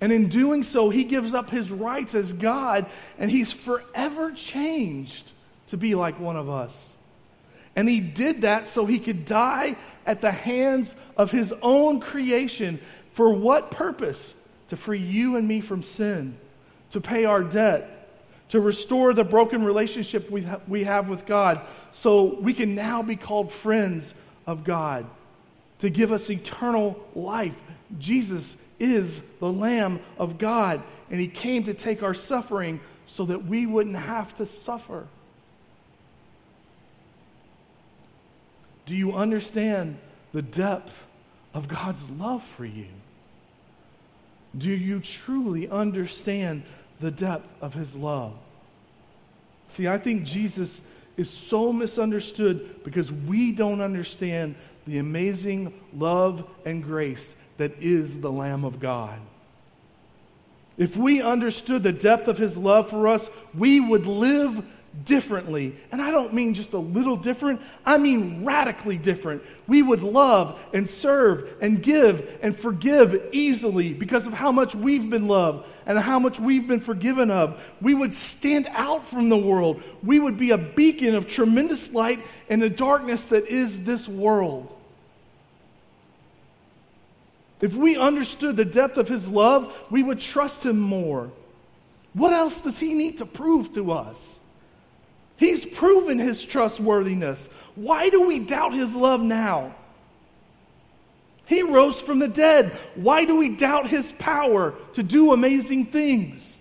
And 0.01 0.13
in 0.13 0.29
doing 0.29 0.63
so, 0.63 0.89
he 0.89 1.05
gives 1.05 1.35
up 1.35 1.51
his 1.51 1.71
rights 1.71 2.15
as 2.15 2.33
God, 2.33 2.87
and 3.19 3.31
he's 3.31 3.53
forever 3.53 4.33
changed 4.33 5.31
to 5.69 5.77
be 5.77 5.95
like 5.95 6.19
one 6.19 6.37
of 6.37 6.49
us. 6.49 6.95
And 7.77 7.89
he 7.89 8.01
did 8.01 8.43
that 8.43 8.69
so 8.69 8.87
he 8.87 8.99
could 8.99 9.25
die 9.25 9.77
at 10.07 10.21
the 10.21 10.31
hands 10.31 10.97
of 11.17 11.31
his 11.31 11.53
own 11.63 12.01
creation. 12.01 12.81
For 13.13 13.33
what 13.33 13.71
purpose? 13.71 14.35
To 14.69 14.77
free 14.77 15.01
you 15.01 15.37
and 15.37 15.49
me 15.49 15.61
from 15.61 15.83
sin, 15.83 16.37
to 16.93 17.01
pay 17.01 17.25
our 17.25 17.43
debt, 17.43 18.09
to 18.51 18.61
restore 18.61 19.13
the 19.13 19.25
broken 19.25 19.65
relationship 19.65 20.31
we, 20.31 20.43
ha- 20.43 20.61
we 20.69 20.85
have 20.85 21.09
with 21.09 21.27
God, 21.27 21.61
so 21.91 22.37
we 22.37 22.55
can 22.55 22.77
now 22.77 23.03
be 23.03 23.17
called 23.17 23.51
friends 23.51 24.15
of 24.47 24.63
God 24.63 25.07
to 25.81 25.91
give 25.91 26.13
us 26.13 26.31
eternal 26.31 26.99
life. 27.15 27.61
Jesus 27.99 28.57
is 28.79 29.23
the 29.41 29.51
Lamb 29.51 30.01
of 30.19 30.39
God, 30.39 30.83
and 31.11 31.21
He 31.21 31.27
came 31.27 31.65
to 31.65 31.75
take 31.75 32.03
our 32.03 32.15
suffering 32.15 32.81
so 33.07 33.25
that 33.25 33.45
we 33.45 33.67
wouldn't 33.67 33.97
have 33.97 34.35
to 34.37 34.47
suffer. 34.47 35.07
Do 38.87 38.97
you 38.97 39.13
understand 39.13 39.99
the 40.33 40.43
depth 40.43 41.07
of 41.55 41.69
God's 41.69 42.09
love 42.11 42.43
for 42.43 42.65
you? 42.65 42.87
Do 44.57 44.69
you 44.69 45.01
truly 45.01 45.69
understand 45.69 46.65
the 47.01 47.11
depth 47.11 47.49
of 47.61 47.75
His 47.75 47.95
love? 47.95 48.35
See, 49.69 49.87
I 49.87 49.99
think 49.99 50.25
Jesus 50.25 50.81
is 51.17 51.31
so 51.31 51.73
misunderstood 51.73 52.83
because 52.83 53.13
we 53.13 53.53
don't 53.53 53.81
understand 53.81 54.55
the 54.91 54.99
amazing 54.99 55.73
love 55.97 56.45
and 56.65 56.83
grace 56.83 57.35
that 57.59 57.73
is 57.81 58.21
the 58.21 58.33
Lamb 58.33 58.65
of 58.65 58.81
God. 58.81 59.19
If 60.77 60.97
we 60.97 61.23
understood 61.23 61.83
the 61.83 61.93
depth 61.93 62.27
of 62.27 62.39
his 62.39 62.57
love 62.57 62.91
for 62.91 63.07
us, 63.07 63.29
we 63.55 63.81
would 63.81 64.07
live 64.07 64.65
differently. 65.05 65.77
And 65.93 66.03
I 66.03 66.11
don't 66.11 66.35
mean 66.35 66.55
just 66.55 66.73
a 66.73 66.79
little 66.79 67.17
different, 67.17 67.61
I 67.85 67.99
mean 67.99 68.45
radically 68.45 68.97
different. 68.97 69.43
We 69.69 69.83
would 69.83 70.03
love 70.03 70.59
and 70.73 70.91
serve 70.91 71.49
and 71.61 71.83
give 71.83 72.39
and 72.43 72.59
forgive 72.59 73.29
easily 73.33 73.93
because 73.93 74.27
of 74.27 74.33
how 74.33 74.51
much 74.51 74.75
we've 74.75 75.09
been 75.09 75.29
loved 75.29 75.69
and 75.87 75.99
how 75.99 76.19
much 76.19 76.41
we've 76.41 76.67
been 76.67 76.81
forgiven 76.81 77.31
of. 77.31 77.61
We 77.81 77.95
would 77.95 78.13
stand 78.13 78.67
out 78.71 79.07
from 79.07 79.29
the 79.29 79.39
world. 79.39 79.83
We 80.03 80.19
would 80.19 80.37
be 80.37 80.51
a 80.51 80.59
beacon 80.59 81.15
of 81.15 81.29
tremendous 81.29 81.93
light 81.93 82.21
in 82.49 82.59
the 82.59 82.71
darkness 82.71 83.29
that 83.29 83.47
is 83.47 83.85
this 83.85 84.09
world. 84.09 84.75
If 87.61 87.75
we 87.75 87.97
understood 87.97 88.57
the 88.57 88.65
depth 88.65 88.97
of 88.97 89.09
his 89.09 89.29
love, 89.29 89.77
we 89.91 90.03
would 90.03 90.21
trust 90.21 90.65
him 90.65 90.79
more. 90.79 91.31
What 92.15 92.33
else 92.33 92.61
does 92.61 92.79
he 92.79 92.95
need 92.95 93.19
to 93.19 93.27
prove 93.27 93.73
to 93.75 93.93
us? 93.93 94.41
He's 95.37 95.65
proven 95.65 96.19
his 96.19 96.45
trustworthiness. 96.45 97.49
Why 97.75 98.11
do 98.11 98.27
we 98.27 98.39
doubt 98.39 98.73
his 98.73 98.95
love 98.95 99.21
now? 99.21 99.75
He 101.47 101.63
rose 101.63 102.01
from 102.01 102.19
the 102.19 102.29
dead. 102.29 102.73
Why 102.95 103.25
do 103.25 103.37
we 103.37 103.49
doubt 103.49 103.89
his 103.89 104.13
power 104.13 104.75
to 104.93 105.03
do 105.03 105.33
amazing 105.33 105.87
things? 105.87 106.57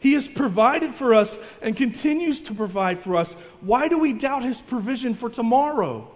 He 0.00 0.14
has 0.14 0.28
provided 0.28 0.94
for 0.94 1.14
us 1.14 1.38
and 1.62 1.76
continues 1.76 2.42
to 2.42 2.54
provide 2.54 2.98
for 2.98 3.16
us. 3.16 3.32
Why 3.60 3.88
do 3.88 3.98
we 3.98 4.12
doubt 4.12 4.42
his 4.42 4.58
provision 4.58 5.14
for 5.14 5.30
tomorrow? 5.30 6.10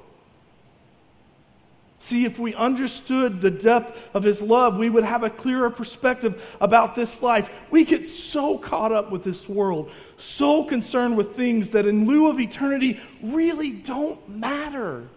See, 2.01 2.25
if 2.25 2.39
we 2.39 2.55
understood 2.55 3.41
the 3.41 3.51
depth 3.51 3.99
of 4.15 4.23
his 4.23 4.41
love, 4.41 4.79
we 4.79 4.89
would 4.89 5.05
have 5.05 5.25
a 5.25 5.31
clearer 5.31 5.69
perspective 5.69 6.41
about 6.61 6.95
this 6.95 7.23
life. 7.23 7.51
We 7.71 7.85
get 7.85 8.07
so 8.07 8.57
caught 8.57 8.93
up 8.93 9.11
with 9.11 9.25
this 9.25 9.49
world, 9.49 9.91
so 10.17 10.63
concerned 10.63 11.17
with 11.17 11.35
things 11.35 11.71
that 11.71 11.87
in 11.87 12.07
lieu 12.07 12.29
of 12.29 12.39
eternity 12.39 13.01
really 13.21 13.73
don't 13.73 14.29
matter. 14.29 15.09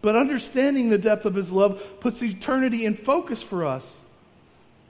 But 0.00 0.14
understanding 0.14 0.90
the 0.90 0.98
depth 0.98 1.24
of 1.24 1.34
his 1.34 1.50
love 1.50 1.82
puts 1.98 2.22
eternity 2.22 2.84
in 2.84 2.94
focus 2.94 3.42
for 3.42 3.64
us. 3.64 3.98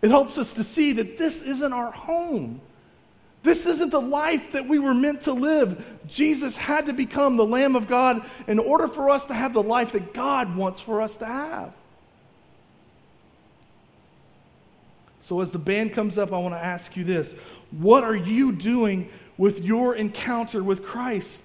It 0.02 0.10
helps 0.10 0.36
us 0.36 0.52
to 0.54 0.64
see 0.64 0.92
that 0.92 1.16
this 1.16 1.40
isn't 1.40 1.72
our 1.72 1.90
home. 1.90 2.60
This 3.46 3.64
isn't 3.64 3.90
the 3.90 4.00
life 4.00 4.50
that 4.52 4.66
we 4.66 4.80
were 4.80 4.92
meant 4.92 5.20
to 5.22 5.32
live. 5.32 6.00
Jesus 6.08 6.56
had 6.56 6.86
to 6.86 6.92
become 6.92 7.36
the 7.36 7.46
Lamb 7.46 7.76
of 7.76 7.86
God 7.86 8.28
in 8.48 8.58
order 8.58 8.88
for 8.88 9.08
us 9.08 9.26
to 9.26 9.34
have 9.34 9.52
the 9.52 9.62
life 9.62 9.92
that 9.92 10.12
God 10.12 10.56
wants 10.56 10.80
for 10.80 11.00
us 11.00 11.16
to 11.18 11.26
have. 11.26 11.72
So, 15.20 15.40
as 15.40 15.52
the 15.52 15.60
band 15.60 15.92
comes 15.92 16.18
up, 16.18 16.32
I 16.32 16.38
want 16.38 16.54
to 16.54 16.64
ask 16.64 16.96
you 16.96 17.04
this 17.04 17.34
What 17.70 18.02
are 18.02 18.16
you 18.16 18.50
doing 18.50 19.10
with 19.38 19.62
your 19.62 19.94
encounter 19.94 20.60
with 20.60 20.84
Christ? 20.84 21.44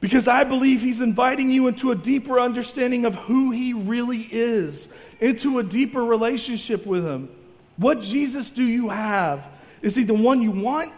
Because 0.00 0.26
I 0.26 0.42
believe 0.42 0.82
He's 0.82 1.00
inviting 1.00 1.52
you 1.52 1.68
into 1.68 1.92
a 1.92 1.94
deeper 1.94 2.40
understanding 2.40 3.04
of 3.04 3.14
who 3.14 3.52
He 3.52 3.74
really 3.74 4.26
is, 4.28 4.88
into 5.20 5.60
a 5.60 5.62
deeper 5.62 6.04
relationship 6.04 6.84
with 6.84 7.06
Him. 7.06 7.28
What 7.76 8.00
Jesus 8.00 8.50
do 8.50 8.64
you 8.64 8.88
have? 8.88 9.48
Is 9.82 9.94
he 9.94 10.04
the 10.04 10.14
one 10.14 10.42
you 10.42 10.50
want? 10.50 10.92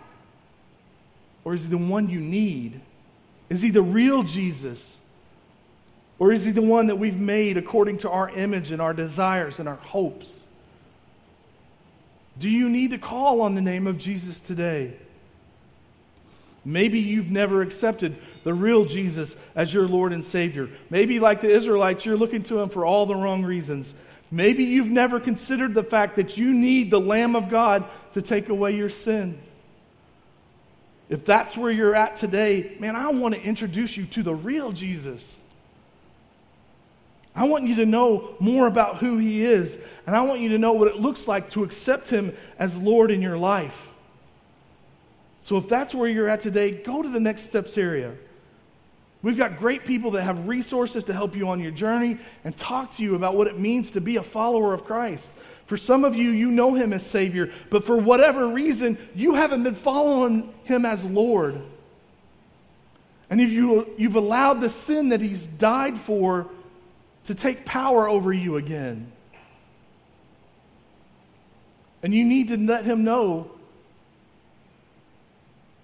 Or 1.45 1.55
is 1.55 1.65
he 1.65 1.71
the 1.71 1.79
one 1.79 2.09
you 2.09 2.21
need? 2.21 2.81
Is 3.49 3.63
he 3.63 3.71
the 3.71 3.83
real 3.83 4.23
Jesus? 4.23 4.99
Or 6.19 6.33
is 6.33 6.45
he 6.45 6.53
the 6.53 6.63
one 6.63 6.87
that 6.87 6.97
we've 6.97 7.19
made 7.19 7.57
according 7.57 7.99
to 7.99 8.11
our 8.11 8.31
image 8.31 8.71
and 8.71 8.81
our 8.81 8.95
desires 8.95 9.59
and 9.59 9.69
our 9.69 9.77
hopes? 9.77 10.39
Do 12.39 12.49
you 12.49 12.69
need 12.69 12.93
to 12.93 12.99
call 12.99 13.41
on 13.41 13.55
the 13.55 13.61
name 13.61 13.87
of 13.87 13.99
Jesus 13.99 14.41
today? 14.41 14.95
Maybe 16.65 17.01
you've 17.01 17.31
never 17.31 17.61
accepted 17.61 18.17
the 18.45 18.55
real 18.55 18.85
Jesus 18.85 19.35
as 19.55 19.75
your 19.75 19.89
Lord 19.89 20.13
and 20.13 20.25
Savior. 20.25 20.69
Maybe, 20.91 21.19
like 21.19 21.41
the 21.41 21.51
Israelites, 21.51 22.07
you're 22.07 22.17
looking 22.17 22.45
to 22.45 22.61
Him 22.61 22.69
for 22.69 22.87
all 22.87 23.05
the 23.05 23.17
wrong 23.17 23.45
reasons. 23.45 23.95
Maybe 24.33 24.65
you've 24.65 24.91
never 24.91 25.21
considered 25.21 25.75
the 25.75 25.85
fact 25.85 26.17
that 26.17 26.39
you 26.39 26.55
need 26.55 26.91
the 26.91 26.99
Lamb 26.99 27.37
of 27.37 27.51
God 27.51 27.85
to 28.15 28.23
take 28.23 28.49
away 28.49 28.75
your 28.75 28.89
sin. 28.89 29.39
If 31.11 31.27
that's 31.27 31.55
where 31.55 31.71
you're 31.71 31.95
at 31.95 32.17
today, 32.17 32.75
man, 32.81 32.97
I 32.97 33.11
want 33.11 33.35
to 33.35 33.43
introduce 33.43 33.95
you 33.95 34.07
to 34.07 34.23
the 34.23 34.35
real 34.35 34.73
Jesus. 34.73 35.39
I 37.37 37.45
want 37.45 37.65
you 37.65 37.75
to 37.77 37.87
know 37.87 38.35
more 38.41 38.67
about 38.67 38.97
who 38.97 39.19
he 39.19 39.45
is, 39.45 39.77
and 40.07 40.17
I 40.17 40.23
want 40.23 40.41
you 40.41 40.49
to 40.51 40.59
know 40.59 40.73
what 40.73 40.89
it 40.89 40.97
looks 40.97 41.29
like 41.29 41.51
to 41.51 41.63
accept 41.63 42.09
him 42.09 42.35
as 42.59 42.81
Lord 42.81 43.11
in 43.11 43.21
your 43.21 43.37
life. 43.37 43.91
So 45.41 45.59
if 45.59 45.69
that's 45.69 45.95
where 45.95 46.09
you're 46.09 46.29
at 46.29 46.41
today, 46.41 46.71
go 46.71 47.03
to 47.03 47.09
the 47.09 47.21
next 47.21 47.43
steps 47.43 47.77
area. 47.77 48.15
We've 49.23 49.37
got 49.37 49.57
great 49.57 49.85
people 49.85 50.13
that 50.13 50.23
have 50.23 50.49
resources 50.49 51.05
to 51.05 51.13
help 51.13 51.37
you 51.37 51.49
on 51.49 51.61
your 51.61 51.71
journey 51.71 52.19
and 52.45 52.57
talk 52.57 52.93
to 52.95 53.03
you 53.03 53.15
about 53.15 53.37
what 53.37 53.47
it 53.47 53.59
means 53.59 53.93
to 53.93 54.01
be 54.01 54.17
a 54.17 54.23
follower 54.23 54.75
of 54.75 54.85
Christ. 54.85 55.33
For 55.67 55.77
some 55.77 56.05
of 56.05 56.17
you, 56.17 56.31
you 56.31 56.51
know 56.51 56.75
him 56.75 56.93
as 56.93 57.07
Savior, 57.07 57.53
but 57.71 57.85
for 57.85 57.97
whatever 57.97 58.49
reason, 58.49 58.99
you 59.15 59.35
haven't 59.35 59.63
been 59.63 59.77
following 59.77 60.53
him 60.65 60.85
as 60.85 61.05
Lord. 61.05 61.63
And 63.33 63.41
if 63.41 63.51
you, 63.51 63.91
you've 63.97 64.17
allowed 64.17 64.61
the 64.61 64.69
sin 64.69 65.09
that 65.09 65.23
He's 65.23 65.47
died 65.47 65.97
for 65.97 66.49
to 67.25 67.35
take 67.35 67.65
power 67.65 68.07
over 68.07 68.31
you 68.31 68.57
again. 68.57 69.11
And 72.03 72.15
you 72.15 72.27
need 72.27 72.49
to 72.49 72.59
let 72.59 72.85
Him 72.85 73.05
know. 73.05 73.52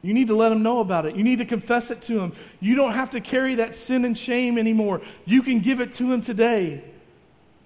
You 0.03 0.15
need 0.15 0.29
to 0.29 0.37
let 0.37 0.53
Him 0.53 0.63
know 0.63 0.81
about 0.81 1.07
it. 1.07 1.17
You 1.17 1.25
need 1.25 1.39
to 1.39 1.45
confess 1.45 1.91
it 1.91 2.03
to 2.03 2.21
Him. 2.21 2.33
You 2.61 2.77
don't 2.77 2.93
have 2.93 3.11
to 3.11 3.21
carry 3.21 3.57
that 3.57 3.75
sin 3.75 4.05
and 4.05 4.17
shame 4.17 4.59
anymore. 4.59 5.01
You 5.25 5.43
can 5.43 5.61
give 5.61 5.81
it 5.81 5.93
to 5.95 6.13
Him 6.13 6.21
today. 6.21 6.83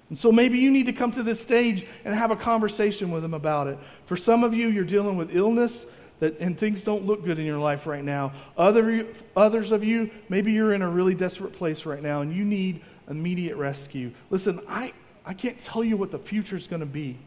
And 0.09 0.18
so 0.18 0.33
maybe 0.33 0.59
you 0.59 0.71
need 0.71 0.87
to 0.87 0.92
come 0.92 1.11
to 1.12 1.23
this 1.23 1.40
stage 1.40 1.87
and 2.05 2.14
have 2.14 2.31
a 2.31 2.37
conversation 2.37 3.11
with 3.11 3.25
Him 3.25 3.35
about 3.35 3.66
it. 3.66 3.79
For 4.07 4.16
some 4.16 4.45
of 4.45 4.55
you, 4.55 4.68
you're 4.68 4.85
dealing 4.85 5.16
with 5.16 5.35
illness 5.35 5.87
that, 6.23 6.38
and 6.38 6.57
things 6.57 6.85
don't 6.85 7.05
look 7.05 7.25
good 7.25 7.40
in 7.40 7.45
your 7.45 7.59
life 7.59 7.85
right 7.85 8.05
now. 8.05 8.33
Other, 8.57 9.07
others 9.37 9.73
of 9.73 9.83
you, 9.83 10.09
maybe 10.29 10.53
you're 10.53 10.73
in 10.73 10.81
a 10.81 10.88
really 10.88 11.14
desperate 11.14 11.53
place 11.53 11.85
right 11.85 12.01
now 12.01 12.21
and 12.21 12.33
you 12.33 12.45
need 12.45 12.81
immediate 13.11 13.57
rescue. 13.57 14.12
Listen, 14.31 14.61
I, 14.68 14.92
I 15.27 15.35
can't 15.35 15.59
tell 15.59 15.83
you 15.83 15.97
what 15.97 16.12
the 16.12 16.21
future 16.21 16.55
is 16.55 16.68
going 16.68 16.79
to 16.79 16.87
be, 16.87 17.18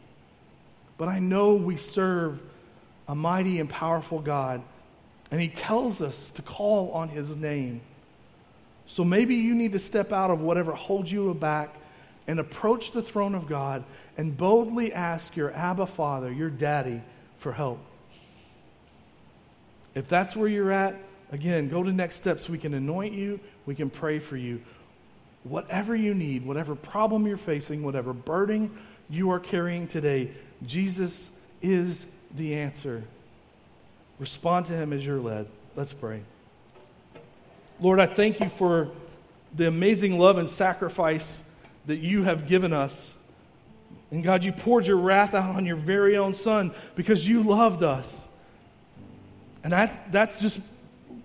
but 0.96 1.08
I 1.08 1.18
know 1.18 1.54
we 1.54 1.76
serve 1.76 2.40
a 3.06 3.14
mighty 3.14 3.60
and 3.60 3.68
powerful 3.68 4.18
God, 4.20 4.62
and 5.30 5.40
He 5.40 5.48
tells 5.48 6.00
us 6.00 6.30
to 6.30 6.42
call 6.42 6.90
on 6.92 7.08
His 7.08 7.34
name. 7.36 7.80
So 8.86 9.04
maybe 9.04 9.34
you 9.34 9.54
need 9.54 9.72
to 9.72 9.78
step 9.78 10.12
out 10.12 10.30
of 10.30 10.40
whatever 10.40 10.72
holds 10.72 11.10
you 11.10 11.32
back 11.34 11.74
and 12.26 12.38
approach 12.38 12.92
the 12.92 13.02
throne 13.02 13.34
of 13.34 13.48
God 13.48 13.84
and 14.16 14.36
boldly 14.36 14.92
ask 14.92 15.36
your 15.36 15.52
Abba 15.52 15.86
Father, 15.86 16.32
your 16.32 16.50
daddy, 16.50 17.02
for 17.38 17.52
help. 17.52 17.78
If 19.94 20.08
that's 20.08 20.36
where 20.36 20.48
you're 20.48 20.72
at, 20.72 20.96
again, 21.32 21.68
go 21.68 21.82
to 21.82 21.92
next 21.92 22.16
steps. 22.16 22.48
We 22.48 22.58
can 22.58 22.74
anoint 22.74 23.14
you, 23.14 23.40
we 23.64 23.74
can 23.74 23.90
pray 23.90 24.18
for 24.18 24.36
you. 24.36 24.62
Whatever 25.44 25.94
you 25.94 26.12
need, 26.12 26.44
whatever 26.44 26.74
problem 26.74 27.26
you're 27.26 27.36
facing, 27.36 27.82
whatever 27.82 28.12
burden 28.12 28.76
you 29.08 29.30
are 29.30 29.40
carrying 29.40 29.86
today, 29.86 30.32
Jesus 30.64 31.30
is 31.62 32.06
the 32.34 32.54
answer. 32.54 33.04
Respond 34.18 34.66
to 34.66 34.72
him 34.72 34.92
as 34.92 35.04
you're 35.04 35.20
led. 35.20 35.46
Let's 35.74 35.92
pray. 35.92 36.22
Lord, 37.80 38.00
I 38.00 38.06
thank 38.06 38.40
you 38.40 38.48
for 38.48 38.90
the 39.54 39.68
amazing 39.68 40.18
love 40.18 40.38
and 40.38 40.48
sacrifice 40.48 41.42
that 41.86 41.96
you 41.96 42.22
have 42.22 42.48
given 42.48 42.72
us. 42.72 43.14
And 44.10 44.22
God, 44.22 44.44
you 44.44 44.52
poured 44.52 44.86
your 44.86 44.96
wrath 44.96 45.34
out 45.34 45.56
on 45.56 45.66
your 45.66 45.76
very 45.76 46.16
own 46.16 46.32
Son 46.32 46.72
because 46.94 47.26
you 47.28 47.42
loved 47.42 47.82
us. 47.82 48.26
And 49.62 49.72
that, 49.72 50.12
that's 50.12 50.40
just, 50.40 50.60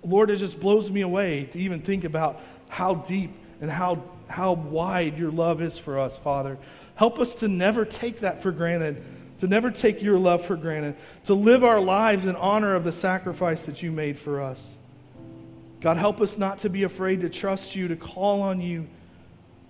Lord, 0.03 0.29
it 0.29 0.37
just 0.37 0.59
blows 0.59 0.89
me 0.89 1.01
away 1.01 1.45
to 1.51 1.59
even 1.59 1.81
think 1.81 2.03
about 2.03 2.41
how 2.69 2.95
deep 2.95 3.31
and 3.61 3.69
how, 3.69 4.03
how 4.27 4.53
wide 4.53 5.17
your 5.17 5.31
love 5.31 5.61
is 5.61 5.77
for 5.77 5.99
us, 5.99 6.17
Father. 6.17 6.57
Help 6.95 7.19
us 7.19 7.35
to 7.35 7.47
never 7.47 7.85
take 7.85 8.21
that 8.21 8.41
for 8.41 8.51
granted, 8.51 9.03
to 9.41 9.47
never 9.47 9.71
take 9.71 10.03
your 10.03 10.19
love 10.19 10.45
for 10.45 10.55
granted, 10.55 10.95
to 11.23 11.33
live 11.33 11.63
our 11.63 11.79
lives 11.79 12.27
in 12.27 12.35
honor 12.35 12.75
of 12.75 12.83
the 12.83 12.91
sacrifice 12.91 13.65
that 13.65 13.81
you 13.81 13.91
made 13.91 14.15
for 14.15 14.39
us. 14.39 14.75
God, 15.79 15.97
help 15.97 16.21
us 16.21 16.37
not 16.37 16.59
to 16.59 16.69
be 16.69 16.83
afraid 16.83 17.21
to 17.21 17.29
trust 17.29 17.75
you, 17.75 17.87
to 17.87 17.95
call 17.95 18.43
on 18.43 18.61
you 18.61 18.87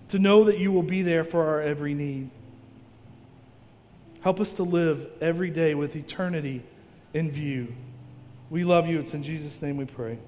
to 0.10 0.20
know 0.20 0.44
that 0.44 0.60
you 0.60 0.74
will 0.74 0.84
be 0.84 1.04
there 1.04 1.24
for 1.24 1.48
our 1.48 1.62
every 1.62 1.94
need. 1.94 2.30
Help 4.20 4.42
us 4.42 4.52
to 4.54 4.64
live 4.64 5.10
every 5.22 5.50
day 5.50 5.74
with 5.74 5.96
eternity 5.96 6.64
in 7.14 7.32
view. 7.32 7.74
We 8.50 8.66
love 8.66 8.88
you. 8.88 9.00
It's 9.00 9.14
in 9.14 9.24
Jesus' 9.24 9.62
name 9.62 9.78
we 9.78 9.86
pray. 9.86 10.20